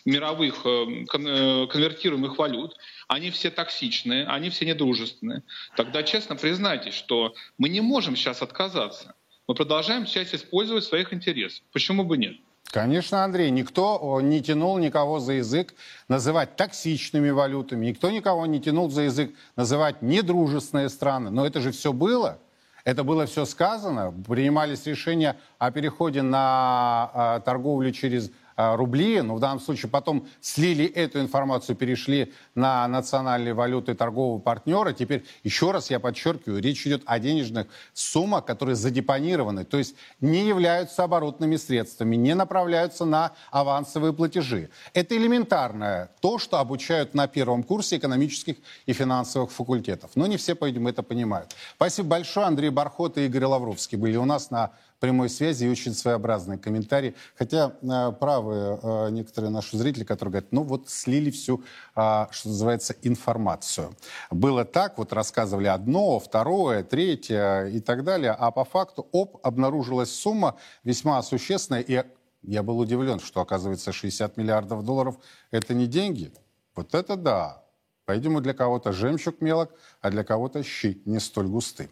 [0.05, 2.77] мировых э, э, конвертируемых валют,
[3.09, 5.43] они все токсичные, они все недружественные.
[5.77, 9.15] Тогда честно признайтесь, что мы не можем сейчас отказаться.
[9.47, 11.62] Мы продолжаем часть использовать своих интересах.
[11.73, 12.37] Почему бы нет?
[12.65, 15.75] Конечно, Андрей, никто не тянул никого за язык
[16.09, 21.31] называть токсичными валютами, никто никого не тянул за язык называть недружественные страны.
[21.31, 22.39] Но это же все было.
[22.85, 24.12] Это было все сказано.
[24.28, 30.84] Принимались решения о переходе на а, торговлю через рубли, но в данном случае потом слили
[30.84, 34.92] эту информацию, перешли на национальные валюты торгового партнера.
[34.92, 40.46] Теперь, еще раз я подчеркиваю, речь идет о денежных суммах, которые задепонированы, то есть не
[40.46, 44.70] являются оборотными средствами, не направляются на авансовые платежи.
[44.92, 50.12] Это элементарное то, что обучают на первом курсе экономических и финансовых факультетов.
[50.14, 51.55] Но не все, по-видимому, это понимают.
[51.76, 52.46] Спасибо большое.
[52.46, 54.70] Андрей Бархот и Игорь Лавровский были у нас на
[55.05, 57.14] прямой связи и очень своеобразный комментарий.
[57.36, 61.62] Хотя э, правы э, некоторые наши зрители, которые говорят, ну вот слили всю,
[61.94, 63.94] э, что называется, информацию.
[64.30, 70.11] Было так, вот рассказывали одно, второе, третье и так далее, а по факту, оп, обнаружилась
[70.11, 72.02] сумма весьма существенная, и
[72.42, 75.16] я был удивлен, что, оказывается, 60 миллиардов долларов–
[75.50, 76.32] это не деньги.
[76.74, 77.62] Вот это да.
[78.07, 81.90] По-видимому, для кого-то жемчуг мелок, а для кого-то щи не столь густы.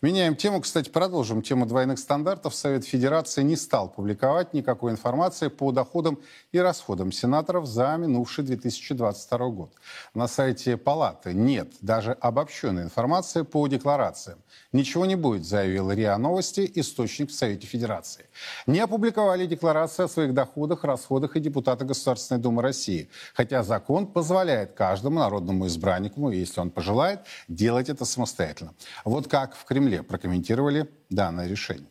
[0.00, 0.60] Меняем тему.
[0.60, 2.54] Кстати, продолжим тему двойных стандартов.
[2.54, 6.20] Совет Федерации не стал публиковать никакой информации по доходам
[6.52, 9.72] и расходам сенаторов за минувший 2022 год.
[10.14, 14.38] На сайте Палаты нет даже обобщенной информации по декларациям.
[14.72, 18.26] Ничего не будет, заявил РИА Новости, источник в Совете Федерации.
[18.68, 23.08] Не опубликовали декларации о своих доходах, расходах и депутаты Государственной Думы России.
[23.34, 28.74] Хотя закон позволяет каждому народному избраннику, если он пожелает, делать это самостоятельно.
[29.04, 31.88] Вот как в Кремле Кремле прокомментировали данное решение.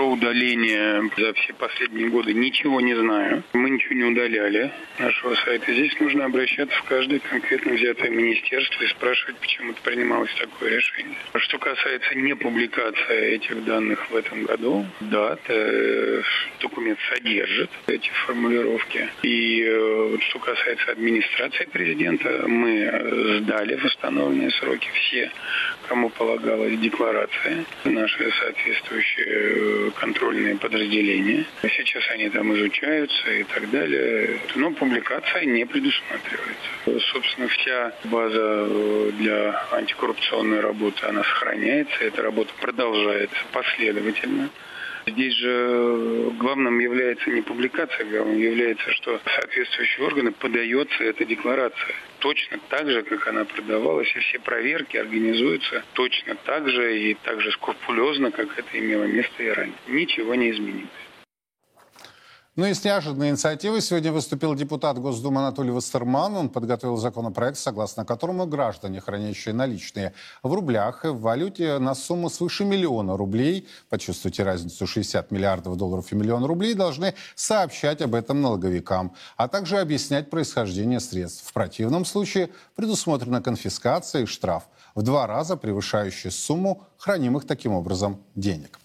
[0.00, 3.42] Про удаление за все последние годы ничего не знаю.
[3.52, 5.70] Мы ничего не удаляли нашего сайта.
[5.74, 11.18] Здесь нужно обращаться в каждое конкретно взятое министерство и спрашивать, почему принималось такое решение.
[11.34, 16.22] Что касается не публикации этих данных в этом году, да, э,
[16.62, 19.06] документ содержит эти формулировки.
[19.22, 25.30] И э, что касается администрации президента, мы сдали в установленные сроки все,
[25.88, 31.44] кому полагалась декларация, наши соответствующие контрольные подразделения.
[31.62, 34.40] Сейчас они там изучаются и так далее.
[34.54, 37.00] Но публикация не предусматривается.
[37.12, 42.04] Собственно, вся база э, для антикоррупционной работы, она сохраняется.
[42.04, 44.50] Эта работа продолжается последовательно.
[45.06, 51.94] Здесь же главным является не публикация, главным является, что соответствующие органы подается эта декларация.
[52.18, 57.40] Точно так же, как она продавалась, и все проверки организуются точно так же и так
[57.40, 59.76] же скрупулезно, как это имело место и ранее.
[59.88, 60.88] Ничего не изменилось.
[62.56, 66.34] Ну и с неожиданной инициативой сегодня выступил депутат Госдумы Анатолий Вассерман.
[66.34, 72.28] Он подготовил законопроект, согласно которому граждане, хранящие наличные в рублях и в валюте на сумму
[72.28, 78.42] свыше миллиона рублей, почувствуйте разницу 60 миллиардов долларов и миллион рублей, должны сообщать об этом
[78.42, 81.48] налоговикам, а также объяснять происхождение средств.
[81.48, 84.64] В противном случае предусмотрена конфискация и штраф
[84.96, 88.80] в два раза превышающий сумму хранимых таким образом денег.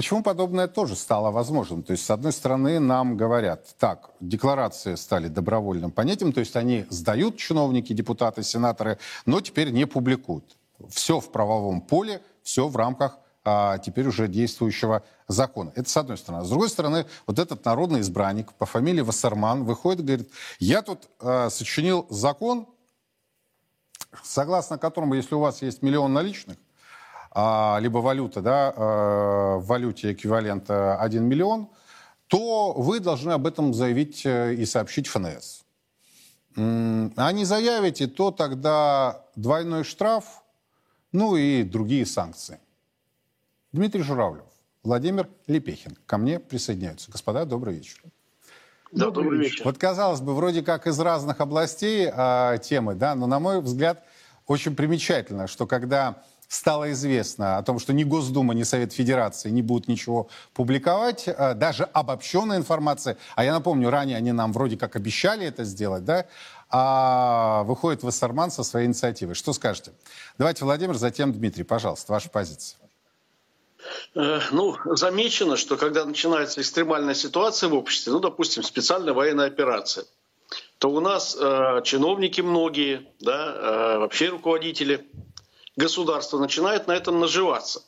[0.00, 1.82] Почему подобное тоже стало возможным?
[1.82, 6.86] То есть, с одной стороны, нам говорят, так, декларации стали добровольным понятием, то есть они
[6.88, 8.96] сдают чиновники, депутаты, сенаторы,
[9.26, 10.56] но теперь не публикуют.
[10.88, 15.70] Все в правовом поле, все в рамках а, теперь уже действующего закона.
[15.76, 16.46] Это с одной стороны.
[16.46, 20.30] С другой стороны, вот этот народный избранник по фамилии Вассерман выходит и говорит,
[20.60, 22.66] я тут а, сочинил закон,
[24.22, 26.69] согласно которому, если у вас есть миллион наличных, а,
[27.34, 31.68] либо валюта, да, а, в валюте эквивалент 1 миллион,
[32.26, 35.64] то вы должны об этом заявить э, и сообщить ФНС.
[36.56, 40.42] А не заявите, то тогда двойной штраф,
[41.12, 42.60] ну и другие санкции.
[43.72, 44.44] Дмитрий Журавлев,
[44.82, 47.10] Владимир Лепехин ко мне присоединяются.
[47.10, 48.00] Господа, добрый вечер.
[48.92, 49.64] Да, добрый вечер.
[49.64, 54.04] Вот казалось бы, вроде как из разных областей э, темы, да, но на мой взгляд
[54.46, 59.62] очень примечательно, что когда стало известно о том, что ни Госдума, ни Совет Федерации не
[59.62, 64.96] будут ничего публиковать, э, даже обобщенная информация, а я напомню, ранее они нам вроде как
[64.96, 66.26] обещали это сделать, да,
[66.68, 69.34] а выходит Вассерман со своей инициативой.
[69.34, 69.92] Что скажете?
[70.38, 72.78] Давайте, Владимир, затем Дмитрий, пожалуйста, ваша позиция.
[74.16, 80.04] Э, ну, замечено, что когда начинается экстремальная ситуация в обществе, ну, допустим, специальная военная операция,
[80.78, 85.06] то у нас э, чиновники многие, да, э, вообще руководители
[85.80, 87.82] государство начинает на этом наживаться.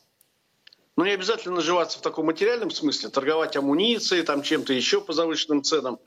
[0.96, 5.62] Но не обязательно наживаться в таком материальном смысле, торговать амуницией, там чем-то еще по завышенным
[5.62, 5.98] ценам,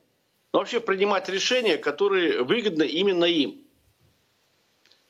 [0.53, 3.61] но вообще принимать решения, которые выгодны именно им.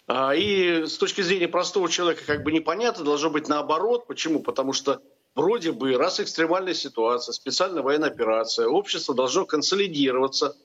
[0.07, 4.07] А, и с точки зрения простого человека как бы непонятно, должно быть наоборот.
[4.07, 4.41] Почему?
[4.41, 5.01] Потому что
[5.33, 10.55] вроде бы, раз экстремальная ситуация, специальная военная операция, общество должно консолидироваться,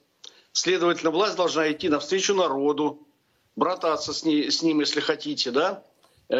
[0.53, 3.07] следовательно, власть должна идти навстречу народу,
[3.57, 5.85] брататься с, ней, с ним, если хотите, да,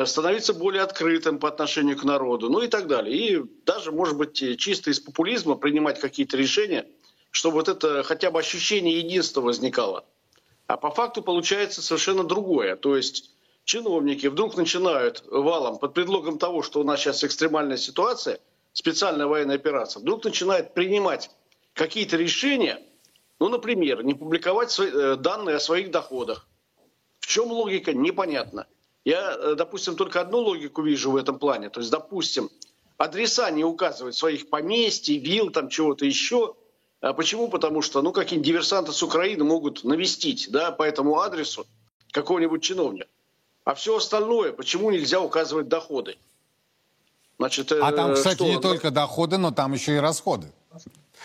[0.05, 3.17] становиться более открытым по отношению к народу, ну и так далее.
[3.17, 6.87] И даже, может быть, чисто из популизма принимать какие-то решения,
[7.31, 10.05] чтобы вот это хотя бы ощущение единства возникало.
[10.67, 12.77] А по факту получается совершенно другое.
[12.77, 13.33] То есть
[13.65, 18.39] чиновники вдруг начинают валом под предлогом того, что у нас сейчас экстремальная ситуация,
[18.73, 21.31] специальная военная операция, вдруг начинают принимать
[21.75, 22.81] какие-то решения,
[23.41, 26.47] ну, например, не публиковать свои, э, данные о своих доходах.
[27.19, 28.67] В чем логика, непонятно.
[29.05, 31.71] Я, э, допустим, только одну логику вижу в этом плане.
[31.71, 32.51] То есть, допустим,
[32.99, 36.55] адреса не указывать своих поместий, вил, там чего-то еще.
[37.01, 37.49] А почему?
[37.49, 41.67] Потому что, ну, какие-нибудь диверсанты с Украины могут навестить, да, по этому адресу
[42.13, 43.07] какого-нибудь чиновника.
[43.65, 46.17] А все остальное, почему нельзя указывать доходы?
[47.39, 48.47] Значит, а там, кстати, что?
[48.47, 50.53] не только доходы, но там еще и расходы.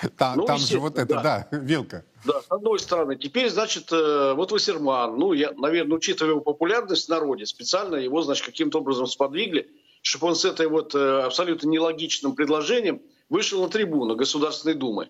[0.18, 1.48] Там, ну, там же вот это, да.
[1.52, 2.04] да, вилка.
[2.26, 3.16] Да, с одной стороны.
[3.16, 8.22] Теперь, значит, э, вот Вассерман, ну, я, наверное, учитывая его популярность в народе, специально его,
[8.22, 9.70] значит, каким-то образом сподвигли,
[10.02, 15.10] чтобы он с этой вот э, абсолютно нелогичным предложением вышел на трибуну Государственной Думы.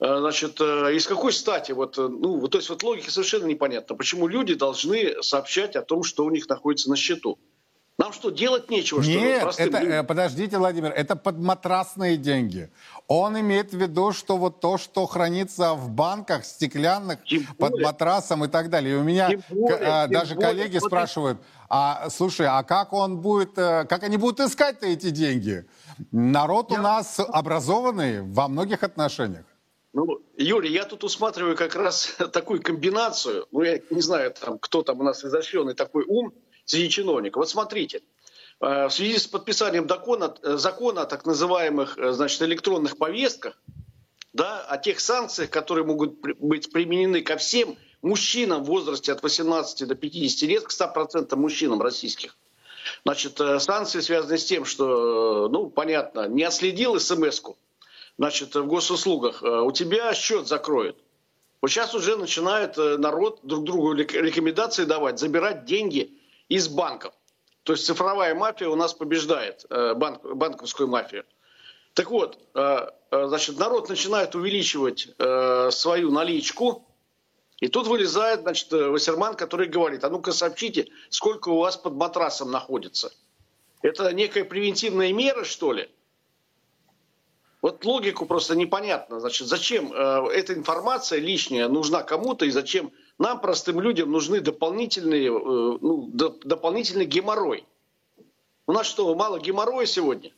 [0.00, 4.54] Э, значит, из какой стати, вот, ну, то есть вот логика совершенно непонятна, почему люди
[4.54, 7.38] должны сообщать о том, что у них находится на счету.
[7.98, 9.00] Нам что, делать нечего?
[9.00, 10.06] Нет, что это, людям?
[10.06, 12.70] подождите, Владимир, это подматрасные деньги.
[13.06, 17.18] Он имеет в виду, что вот то, что хранится в банках стеклянных,
[17.58, 18.94] под матрасом и так далее.
[18.94, 20.80] И у меня более, а, даже более, коллеги более.
[20.80, 21.38] спрашивают,
[21.68, 25.66] а слушай, а как он будет, э, как они будут искать эти деньги?
[26.10, 26.78] Народ я...
[26.78, 29.44] у нас образованный во многих отношениях.
[29.92, 33.46] Ну, Юрий, я тут усматриваю как раз такую комбинацию.
[33.52, 36.32] Ну, я не знаю, там, кто там у нас изощренный такой ум,
[36.64, 37.40] среди чиновников.
[37.40, 38.02] Вот смотрите,
[38.60, 43.60] э, в связи с подписанием закона, э, закона о так называемых э, значит, электронных повестках,
[44.32, 49.86] да, о тех санкциях, которые могут быть применены ко всем мужчинам в возрасте от 18
[49.86, 52.36] до 50 лет, к 100% мужчинам российских.
[53.04, 57.56] Значит, санкции связаны с тем, что, ну, понятно, не отследил смс-ку,
[58.18, 60.96] значит, в госуслугах, у тебя счет закроют.
[61.60, 66.18] Вот сейчас уже начинает народ друг другу рекомендации давать, забирать деньги
[66.52, 67.14] из банков.
[67.62, 71.24] То есть цифровая мафия у нас побеждает э, банк, банковскую мафию.
[71.94, 75.08] Так вот, э, э, значит, народ начинает увеличивать
[75.74, 76.86] свою наличку,
[77.58, 82.50] и тут вылезает, значит, Вассерман, который говорит, а ну-ка сообщите, сколько у вас под матрасом
[82.50, 83.12] находится.
[83.82, 85.88] Это некая превентивная мера, что ли?
[87.62, 89.20] Вот логику просто непонятно.
[89.20, 92.92] Значит, зачем эта информация лишняя нужна кому-то и зачем
[93.22, 97.64] нам, простым людям, нужны дополнительные, э, ну, до, дополнительный геморрой.
[98.66, 100.32] У нас что, мало геморроя сегодня?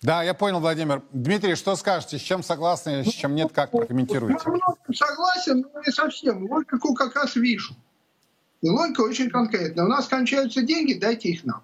[0.00, 1.02] Да, я понял, Владимир.
[1.12, 2.18] Дмитрий, что скажете?
[2.18, 3.52] С чем согласны, с чем нет?
[3.52, 4.38] Как прокомментируете?
[4.88, 6.48] Я согласен, но не совсем.
[6.50, 7.74] Логику как раз вижу.
[8.62, 9.84] И логика очень конкретная.
[9.84, 11.62] У нас кончаются деньги, дайте их нам.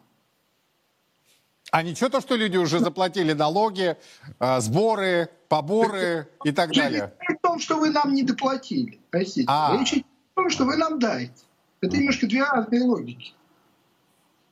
[1.71, 3.97] А ничего то, что люди уже заплатили налоги,
[4.39, 7.13] э, сборы, поборы и так далее?
[7.55, 8.99] Том, что вы нам не доплатили.
[9.13, 9.47] Простите.
[9.47, 9.77] А.
[9.79, 11.45] Речь в том, что вы нам даете.
[11.81, 13.33] Это немножко две разные логики.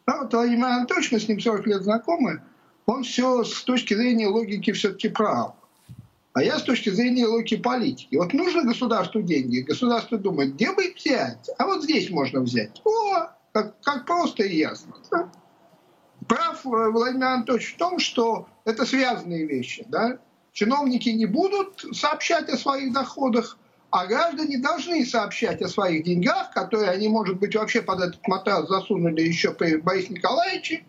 [0.06, 2.42] Да, вот Владимир Анатольевич, мы с ним 40 лет знакомы,
[2.86, 5.54] он все с точки зрения логики все-таки прав.
[6.34, 8.14] А я с точки зрения логики политики.
[8.14, 11.50] Вот нужно государству деньги, государство думает, где бы их взять?
[11.58, 12.80] А вот здесь можно взять.
[12.84, 14.94] О, как, как просто и ясно.
[15.10, 15.28] Да?
[16.28, 19.84] прав э, Владимир Анатольевич в том, что это связанные вещи.
[19.88, 20.20] Да?
[20.52, 23.58] Чиновники не будут сообщать о своих доходах,
[23.90, 28.68] а граждане должны сообщать о своих деньгах, которые они, может быть, вообще под этот матрас
[28.68, 30.84] засунули еще при Борисе Николаевиче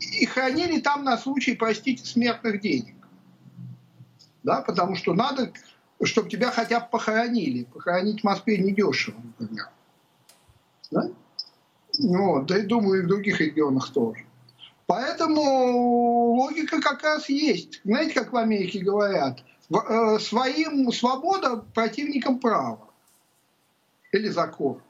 [0.00, 2.94] и хранили там на случай, простите, смертных денег.
[4.42, 5.52] Да, потому что надо,
[6.02, 7.64] чтобы тебя хотя бы похоронили.
[7.64, 9.68] Похоронить в Москве недешево, например.
[10.90, 11.10] Да?
[11.98, 14.24] Вот, да и думаю, и в других регионах тоже.
[14.90, 15.40] Поэтому
[16.34, 17.80] логика как раз есть.
[17.84, 19.38] Знаете, как в Америке говорят,
[19.70, 22.88] э, своим свобода противникам права
[24.10, 24.82] или закон.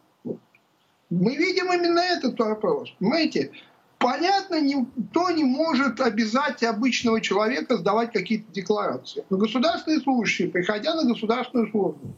[1.11, 2.89] Мы видим именно этот вопрос.
[2.99, 3.53] Понимаете,
[3.99, 9.23] понятно, никто не может обязать обычного человека сдавать какие-то декларации.
[9.29, 12.15] Но государственные служащие, приходя на государственную службу,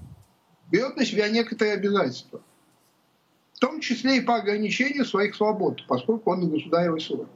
[0.71, 2.43] берут на себя некоторые обязательства.
[3.55, 7.27] В том числе и по ограничению своих свобод, поскольку он на государевой службе.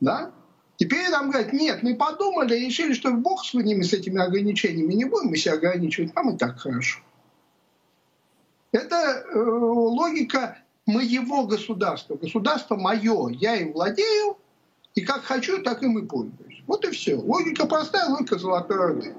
[0.00, 0.32] Да?
[0.76, 5.04] Теперь нам говорят, нет, мы подумали, решили, что Бог с ними, с этими ограничениями, не
[5.04, 7.00] будем мы себя ограничивать, нам и так хорошо.
[8.70, 12.14] Это э, логика моего государства.
[12.16, 14.36] Государство мое, я им владею,
[14.94, 16.62] и как хочу, так им и пользуюсь.
[16.66, 17.16] Вот и все.
[17.16, 19.14] Логика простая, логика золотой рыбы.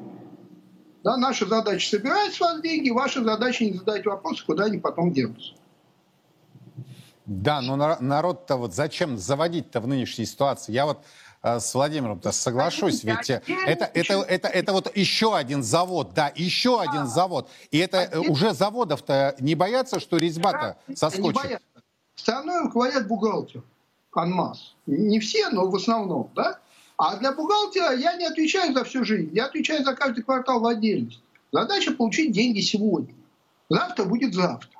[1.04, 5.14] Да, наша задача собирать с вас деньги, ваша задача не задать вопросы, куда они потом
[5.14, 5.54] денутся.
[7.30, 10.72] Да, но народ-то вот зачем заводить-то в нынешней ситуации?
[10.72, 11.06] Я вот
[11.44, 16.32] э, с Владимиром-то соглашусь, ведь э, это, это, это, это вот еще один завод, да,
[16.36, 17.48] еще один завод.
[17.70, 21.62] И это уже заводов-то не боятся, что резьба-то соскочит?
[22.16, 23.62] Страной руководят бухгалтер,
[24.12, 24.74] анмас.
[24.88, 26.58] Не все, но в основном, да?
[26.98, 30.66] А для бухгалтера я не отвечаю за всю жизнь, я отвечаю за каждый квартал в
[30.66, 31.22] отдельности.
[31.52, 33.14] Задача получить деньги сегодня.
[33.70, 34.79] Завтра будет завтра.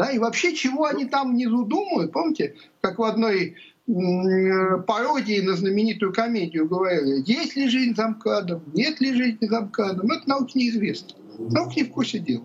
[0.00, 6.14] Да, и вообще, чего они там внизу думают, помните, как в одной пародии на знаменитую
[6.14, 11.18] комедию говорили, есть ли жизнь за МКАДом, нет ли жизни за МКАДом, это науке неизвестно.
[11.38, 12.44] Наука не в курсе дела.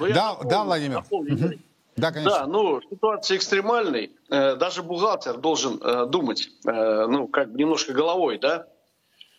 [0.00, 0.96] Ну, да, напомню, да, Владимир.
[0.96, 1.58] Напомню,
[1.94, 2.38] да, конечно.
[2.40, 4.10] Да, ну, ситуация экстремальной.
[4.28, 8.66] Э, даже бухгалтер должен э, думать, э, ну, как бы немножко головой, да.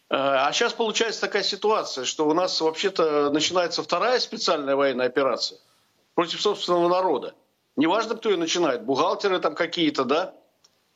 [0.07, 5.59] А сейчас получается такая ситуация, что у нас вообще-то начинается вторая специальная военная операция
[6.15, 7.35] против собственного народа.
[7.75, 10.33] Неважно, кто ее начинает, бухгалтеры там какие-то, да,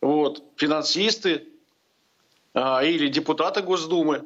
[0.01, 1.47] вот, финансисты
[2.53, 4.25] а, или депутаты Госдумы.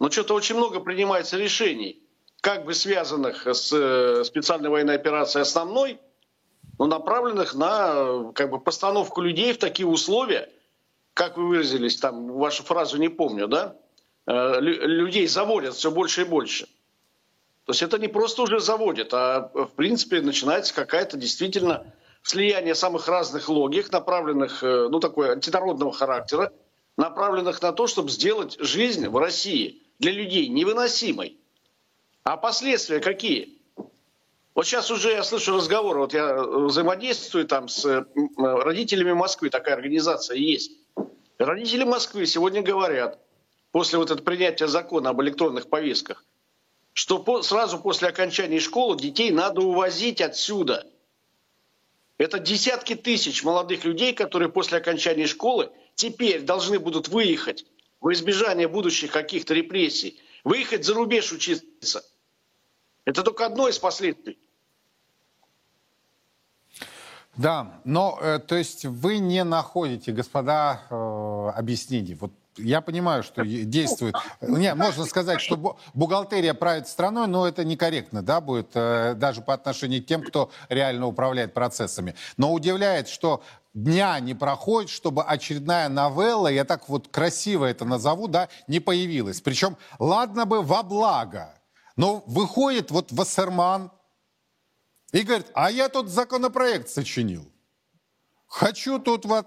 [0.00, 2.02] Но что-то очень много принимается решений,
[2.40, 6.00] как бы связанных с специальной военной операцией основной–
[6.78, 10.50] но направленных на как бы, постановку людей в такие условия,
[11.14, 13.76] как вы выразились, там вашу фразу не помню, да?
[14.26, 16.68] Э, людей заводят все больше и больше.
[17.64, 23.08] То есть это не просто уже заводят, а в принципе начинается какая-то действительно слияние самых
[23.08, 26.52] разных логик, направленных, э, ну такой антинародного характера,
[26.96, 31.38] направленных на то, чтобы сделать жизнь в России для людей невыносимой.
[32.22, 33.58] А последствия какие?
[34.54, 38.04] Вот сейчас уже я слышу разговоры, вот я э, взаимодействую там с э,
[38.36, 40.72] родителями Москвы, такая организация есть.
[41.38, 43.18] Родители Москвы сегодня говорят,
[43.72, 46.24] после вот этого принятия закона об электронных повестках,
[46.94, 50.86] что по, сразу после окончания школы детей надо увозить отсюда.
[52.16, 57.66] Это десятки тысяч молодых людей, которые после окончания школы теперь должны будут выехать
[58.00, 62.04] во избежание будущих каких-то репрессий, выехать за рубеж учиться.
[63.04, 64.38] Это только одно из последствий.
[67.36, 72.14] Да, но э, то есть вы не находите, господа, э, объяснений.
[72.14, 74.14] Вот я понимаю, что действует.
[74.40, 79.54] Не, можно сказать, что бухгалтерия правит страной, но это некорректно, да, будет э, даже по
[79.54, 82.14] отношению к тем, кто реально управляет процессами.
[82.36, 83.42] Но удивляет, что
[83.72, 89.40] дня не проходит, чтобы очередная новелла, я так вот красиво это назову, да, не появилась.
[89.40, 91.54] Причем, ладно бы во благо,
[91.96, 93.90] но выходит вот Вассерман,
[95.12, 97.48] и говорит, а я тут законопроект сочинил.
[98.48, 99.46] Хочу тут вот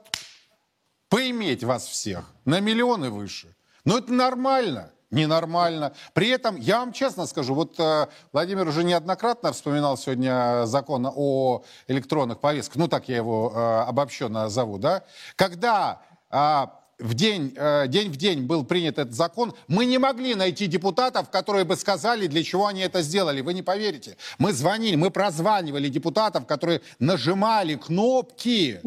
[1.09, 3.55] поиметь вас всех на миллионы выше.
[3.85, 4.91] Но это нормально.
[5.09, 5.93] Ненормально.
[6.13, 11.63] При этом, я вам честно скажу, вот э, Владимир уже неоднократно вспоминал сегодня закон о
[11.87, 15.05] электронных повестках, ну так я его э, обобщенно зову, да,
[15.37, 16.65] когда э,
[16.99, 21.29] в день, э, день в день был принят этот закон, мы не могли найти депутатов,
[21.29, 23.41] которые бы сказали, для чего они это сделали.
[23.41, 24.17] Вы не поверите.
[24.39, 28.81] Мы звонили, мы прозванивали депутатов, которые нажимали кнопки.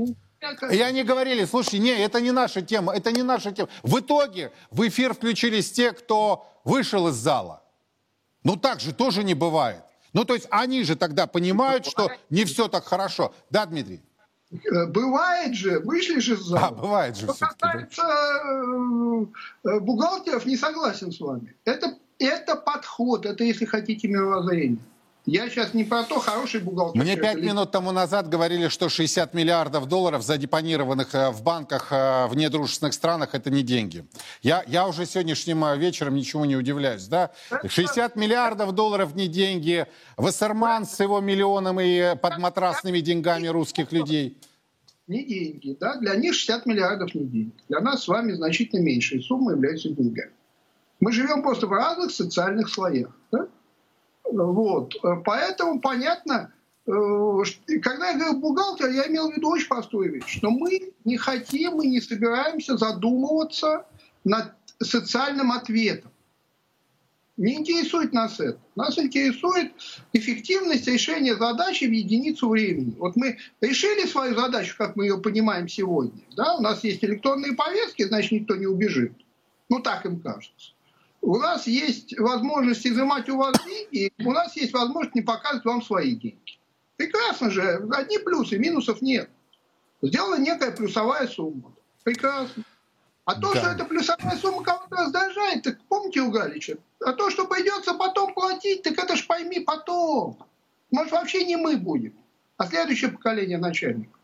[0.70, 3.68] И они говорили, слушай, не, это не наша тема, это не наша тема.
[3.82, 7.62] В итоге в эфир включились те, кто вышел из зала.
[8.42, 9.82] Ну так же тоже не бывает.
[10.12, 13.34] Ну то есть они же тогда понимают, что не все так хорошо.
[13.50, 14.00] Да, Дмитрий?
[14.50, 16.68] Э, бывает же, вышли же из зала.
[16.68, 17.26] А, бывает же.
[17.26, 19.26] Что касается э,
[19.64, 21.54] э, бухгалтеров, не согласен с вами.
[21.64, 24.78] Это, это подход, это, если хотите, мировоззрение.
[25.26, 27.00] Я сейчас не про то, хороший бухгалтер.
[27.00, 32.94] Мне пять минут тому назад говорили, что 60 миллиардов долларов задепонированных в банках в недружественных
[32.94, 34.04] странах– это не деньги.
[34.42, 37.06] Я, я уже сегодняшним вечером ничего не удивляюсь.
[37.06, 37.32] Да?
[37.66, 39.86] 60 миллиардов долларов не деньги.
[40.16, 44.38] Вассерман с его миллионом и подматрасными деньгами русских людей.
[45.06, 45.76] Не деньги.
[45.78, 45.96] Да?
[45.96, 47.54] Для них 60 миллиардов не деньги.
[47.68, 50.32] Для нас с вами значительно меньшая сумма является деньгами.
[51.00, 53.10] Мы живем просто в разных социальных слоях.
[53.32, 53.48] Да?
[54.32, 54.94] Вот.
[55.24, 56.52] Поэтому понятно,
[56.86, 56.90] э,
[57.82, 61.80] когда я говорил бухгалтер, я имел в виду очень простую вещь, что мы не хотим
[61.82, 63.86] и не собираемся задумываться
[64.24, 66.10] над социальным ответом.
[67.36, 68.58] Не интересует нас это.
[68.76, 69.72] Нас интересует
[70.12, 72.94] эффективность решения задачи в единицу времени.
[72.98, 76.20] Вот мы решили свою задачу, как мы ее понимаем сегодня.
[76.36, 76.56] Да?
[76.56, 79.12] У нас есть электронные повестки, значит, никто не убежит.
[79.70, 80.72] Ну, так им кажется
[81.22, 85.82] у нас есть возможность изымать у вас деньги, у нас есть возможность не показывать вам
[85.82, 86.58] свои деньги.
[86.96, 89.30] Прекрасно же, одни плюсы, минусов нет.
[90.02, 91.72] Сделана некая плюсовая сумма.
[92.04, 92.64] Прекрасно.
[93.24, 93.60] А то, да.
[93.60, 96.78] что эта плюсовая сумма кого-то раздражает, так помните у Галича?
[97.04, 100.38] А то, что придется потом платить, так это ж пойми потом.
[100.90, 102.14] Может, вообще не мы будем.
[102.56, 104.19] а следующее поколение начальников.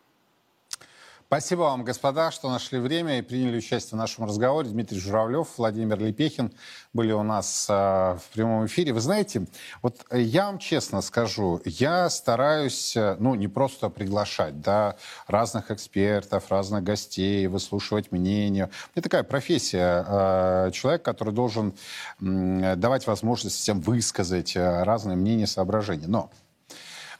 [1.27, 4.69] Спасибо вам, господа, что нашли время и приняли участие в нашем разговоре.
[4.69, 6.53] Дмитрий Журавлев, Владимир Лепехин
[6.93, 8.93] были у нас э, в прямом эфире.
[8.93, 9.49] Вы знаете,
[9.83, 16.45] вот я вам честно скажу, я стараюсь, э, ну, не просто приглашать, да, разных экспертов,
[16.49, 18.71] разных гостей, выслушивать мнения.
[18.95, 20.05] Это такая профессия.
[20.07, 21.75] Э, человек, который должен
[22.21, 26.07] э, давать возможность всем высказать э, разные мнения, соображения.
[26.07, 26.31] Но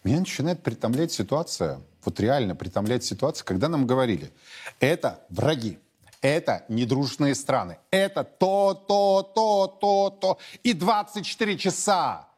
[0.05, 4.33] меня начинает притомлять ситуация, вот реально притомлять ситуация, когда нам говорили,
[4.81, 5.79] это враги,
[6.21, 10.39] это недружные страны, это то, то, то, то, то.
[10.63, 12.29] И 24 часа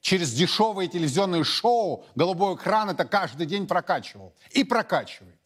[0.00, 4.34] через дешевые телевизионные шоу голубой экран это каждый день прокачивал.
[4.50, 5.38] И прокачивает.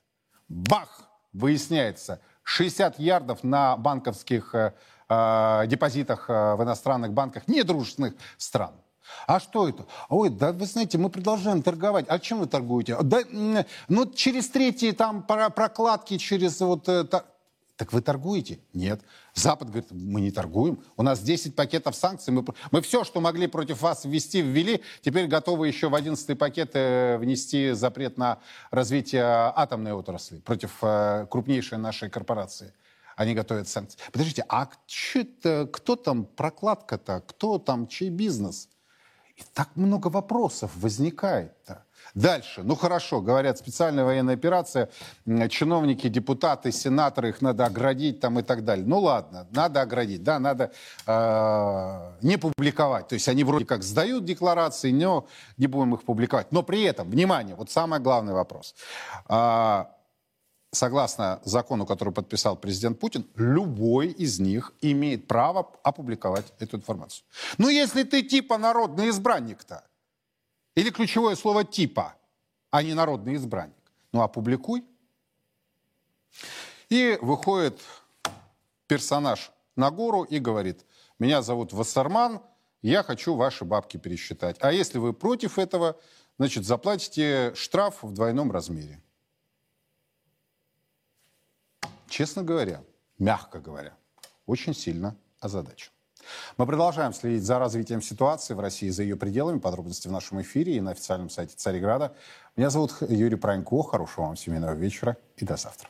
[0.48, 1.08] Бах!
[1.32, 4.72] Выясняется, 60 ярдов на банковских э,
[5.08, 8.74] э, депозитах э, в иностранных банках недружественных стран.
[9.26, 9.86] А что это?
[10.09, 12.07] Ой, да вы знаете, мы продолжаем торговать.
[12.09, 12.96] А чем вы торгуете?
[13.02, 13.20] Да,
[13.88, 16.88] ну, через третьи там прокладки, через вот...
[16.88, 17.24] Это...
[17.76, 18.61] Так вы торгуете?
[18.72, 19.00] Нет.
[19.34, 20.80] Запад говорит, мы не торгуем.
[20.96, 22.32] У нас 10 пакетов санкций.
[22.32, 24.80] Мы, мы все, что могли против вас ввести, ввели.
[25.00, 28.38] Теперь готовы еще в 11 пакет э, внести запрет на
[28.70, 32.72] развитие атомной отрасли против э, крупнейшей нашей корпорации.
[33.16, 33.98] Они готовят санкции.
[34.12, 37.24] Подождите, а кто там прокладка-то?
[37.26, 38.68] Кто там, чей бизнес?
[39.37, 41.85] И так много вопросов возникает-то.
[42.14, 42.62] Дальше.
[42.62, 44.89] Ну хорошо, говорят, специальная военная операция,
[45.49, 48.87] чиновники, депутаты, сенаторы, их надо оградить там и так далее.
[48.87, 50.70] Ну ладно, надо оградить, да, надо
[51.07, 53.09] э, не публиковать.
[53.09, 55.26] То есть они вроде как сдают декларации, но
[55.57, 56.53] не будем их публиковать.
[56.53, 58.76] Но при этом, внимание, вот самый главный вопрос.
[59.28, 59.87] Э,
[60.74, 67.24] согласно закону, который подписал президент Путин, любой из них имеет право опубликовать эту информацию.
[67.58, 69.84] Ну, если ты типа народный избранник-то,
[70.74, 72.14] или ключевое слово типа,
[72.70, 73.76] а не народный избранник,
[74.12, 74.84] ну, опубликуй.
[76.88, 77.80] И выходит
[78.86, 80.84] персонаж на гору и говорит,
[81.18, 82.40] меня зовут Вассарман,
[82.82, 84.56] я хочу ваши бабки пересчитать.
[84.60, 85.96] А если вы против этого,
[86.38, 89.00] значит, заплатите штраф в двойном размере
[92.09, 92.82] честно говоря,
[93.18, 93.94] мягко говоря,
[94.46, 95.90] очень сильно озадачен.
[96.57, 99.59] Мы продолжаем следить за развитием ситуации в России за ее пределами.
[99.59, 102.14] Подробности в нашем эфире и на официальном сайте Цареграда.
[102.57, 103.82] Меня зовут Юрий Пронько.
[103.82, 105.88] Хорошего вам семейного вечера и до завтра.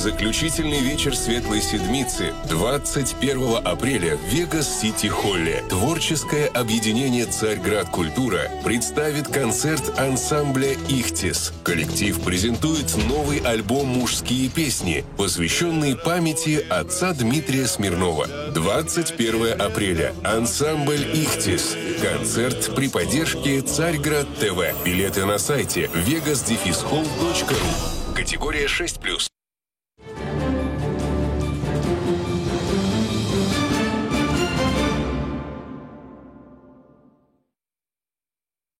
[0.00, 5.62] Заключительный вечер Светлой Седмицы 21 апреля в Вегас-Сити-Холле.
[5.68, 11.52] Творческое объединение «Царьград Культура» представит концерт ансамбля «Ихтис».
[11.64, 18.26] Коллектив презентует новый альбом «Мужские песни», посвященный памяти отца Дмитрия Смирнова.
[18.54, 20.14] 21 апреля.
[20.24, 21.76] Ансамбль «Ихтис».
[22.00, 24.82] Концерт при поддержке «Царьград ТВ».
[24.82, 28.14] Билеты на сайте vegas-hall.ru.
[28.16, 29.30] Категория 6+.